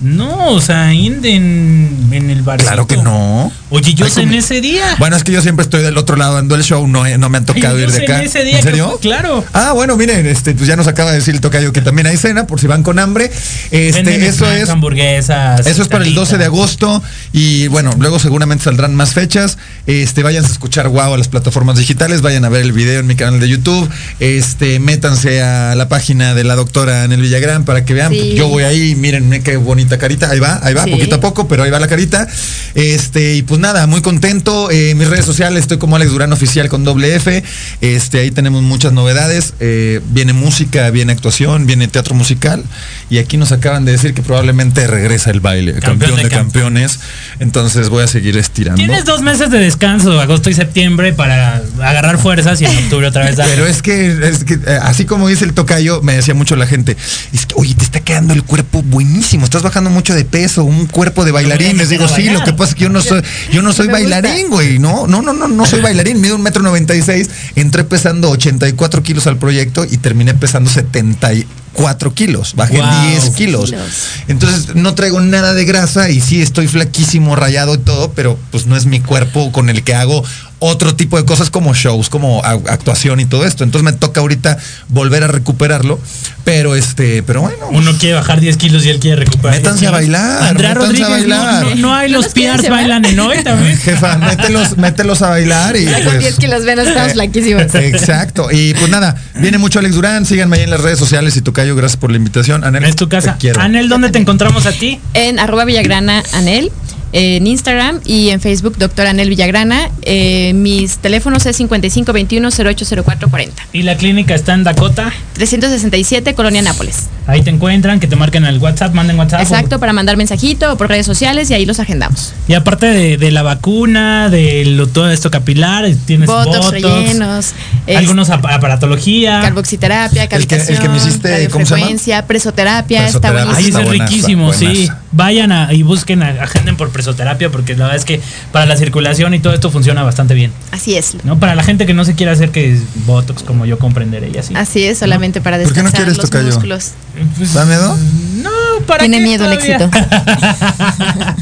[0.00, 2.60] No, o sea, ahí en, en, en el bar.
[2.60, 3.50] Claro que no.
[3.70, 4.84] Oye, yo cené comi- ese día.
[4.98, 7.38] Bueno, es que yo siempre estoy del otro lado dando el show, no, no me
[7.38, 8.22] han tocado Ay, ir de acá.
[8.22, 8.92] ese día, ¿En serio?
[8.94, 9.44] que- claro.
[9.52, 12.16] Ah, bueno, miren, este, pues ya nos acaba de decir el tocayo que también hay
[12.16, 13.24] cena, por si van con hambre.
[13.70, 14.68] Este, Venden eso snacks, es.
[14.70, 15.66] hamburguesas.
[15.66, 19.58] Eso es para el 12 de agosto y bueno, luego seguramente saldrán más fechas.
[19.86, 23.06] Este, vayan a escuchar wow a las plataformas digitales, vayan a ver el video en
[23.08, 23.88] mi canal de YouTube.
[24.20, 28.12] Este, métanse a la página de la doctora en el Villagrán para que vean.
[28.12, 28.34] Sí.
[28.36, 30.28] Yo voy ahí, miren qué bonita carita.
[30.28, 30.90] Ahí va, ahí va, Sí.
[30.90, 32.28] poquito a poco, pero ahí va la carita.
[32.74, 34.70] Este, y pues nada, muy contento.
[34.70, 37.42] Eh, mis redes sociales, estoy como Alex Durán Oficial con doble F.
[37.80, 39.54] Este, ahí tenemos muchas novedades.
[39.60, 42.62] Eh, viene música, viene actuación, viene teatro musical.
[43.08, 46.28] Y aquí nos acaban de decir que probablemente regresa el baile, Campeón campeón, de de,
[46.28, 47.00] campeones.
[47.38, 48.78] Entonces voy a seguir estirando.
[48.78, 53.24] Tienes dos meses de descanso, agosto y septiembre, para agarrar fuerzas y en octubre otra
[53.24, 53.36] vez.
[53.36, 56.66] Pero es que, es que, eh, así como dice el tocayo, me decía mucho la
[56.66, 56.96] gente,
[57.32, 60.86] es que, oye, te está quedando el cuerpo buenísimo, estás bajando mucho de peso, un
[60.86, 61.76] cuerpo de bailarín.
[61.76, 62.34] Les digo, sí, bailar.
[62.38, 63.22] lo que pasa es que yo no soy,
[63.52, 64.78] yo no soy bailarín, güey.
[64.78, 66.20] No, no, no, no, no soy bailarín.
[66.20, 70.70] Mido un metro noventa y seis, entré pesando 84 kilos al proyecto y terminé pesando
[70.70, 72.54] 74 kilos.
[72.54, 73.10] Bajé Wow.
[73.10, 73.70] 10 kilos.
[73.70, 73.86] Kilos.
[74.28, 78.66] Entonces no traigo nada de grasa y sí estoy flaquísimo, rayado y todo, pero pues
[78.66, 80.24] no es mi cuerpo con el que hago
[80.60, 83.64] otro tipo de cosas como shows, como a- actuación y todo esto.
[83.64, 86.00] Entonces me toca ahorita volver a recuperarlo.
[86.44, 87.58] Pero este, pero bueno.
[87.70, 89.56] Uno quiere bajar 10 kilos y él quiere recuperar.
[89.56, 90.12] Métanse 10 a kilos.
[90.20, 91.64] bailar, Andrea métanse a Rodríguez, no- bailar.
[91.64, 92.70] No, no hay ¿No los llevar?
[92.70, 93.78] bailan en hoy también.
[93.82, 95.86] Jefa, mételos, mételos a bailar y.
[95.86, 97.74] Pues, 10 kilos menos estamos eh, flaquísimos.
[97.74, 98.48] Exacto.
[98.50, 100.24] Y pues nada, viene mucho Alex Durán.
[100.24, 102.64] Síganme ahí en las redes sociales y Tocayo, gracias por la invitación.
[102.64, 103.34] Anel, Es tu casa.
[103.34, 103.60] te quiero.
[103.60, 104.98] Anel, ¿dónde te encontramos a ti?
[105.14, 106.72] En arroba Villagrana Anel,
[107.12, 109.90] en Instagram y en Facebook, doctor Anel Villagrana.
[110.02, 113.50] Eh, mis teléfonos es 5521-080440.
[113.72, 115.12] Y la clínica está en Dakota.
[115.34, 117.06] 367, Colonia Nápoles.
[117.26, 119.42] Ahí te encuentran, que te marquen al WhatsApp, manden WhatsApp.
[119.42, 122.32] Exacto, para mandar mensajito o por redes sociales y ahí los agendamos.
[122.48, 127.52] Y aparte de, de la vacuna, de lo, todo esto capilar, tienes Botox, botox, rellenos,
[127.86, 129.40] es- algunos ap- aparatología.
[129.42, 131.86] Carboxiterapia, El que- el que me hiciste, ¿cómo se llama?
[132.26, 133.06] presoterapia, Presoterapia.
[133.08, 133.78] está buenísimo.
[133.80, 134.88] ese es riquísimo, sí.
[135.12, 138.20] Vayan a, y busquen, a- agenden por presoterapia, porque la verdad es que
[138.50, 140.50] para la circulación y todo esto funciona bastante bien.
[140.72, 141.14] Así es.
[141.22, 141.38] ¿no?
[141.38, 144.36] Para la gente que no se quiere hacer que es Botox, como yo comprenderé y
[144.36, 144.52] así.
[144.56, 146.46] Así es, solamente para ¿Por qué no descansar quieres, los tocayo?
[146.46, 146.90] músculos.
[147.36, 147.96] Pues, ¿Da miedo?
[148.42, 148.50] No,
[148.86, 149.88] para Tiene miedo al todavía?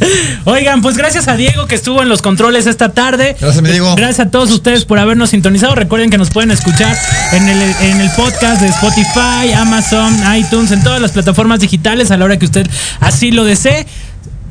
[0.45, 3.35] Oigan, pues gracias a Diego que estuvo en los controles esta tarde.
[3.41, 3.95] Gracias, mi Diego.
[3.97, 5.75] Gracias a todos ustedes por habernos sintonizado.
[5.75, 6.97] Recuerden que nos pueden escuchar
[7.33, 12.17] en el, en el podcast de Spotify, Amazon, iTunes, en todas las plataformas digitales a
[12.19, 12.67] la hora que usted
[13.01, 13.87] así lo desee.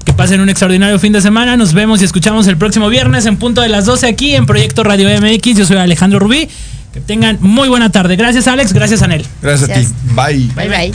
[0.06, 1.58] Que pasen un extraordinario fin de semana.
[1.58, 4.84] Nos vemos y escuchamos el próximo viernes en punto de las 12 aquí en Proyecto
[4.84, 5.58] Radio MX.
[5.58, 6.48] Yo soy Alejandro Rubí.
[6.94, 8.16] Que tengan muy buena tarde.
[8.16, 9.26] Gracias Alex, gracias Anel.
[9.42, 9.88] Gracias, a ti.
[10.16, 10.50] Bye.
[10.56, 10.94] Bye bye.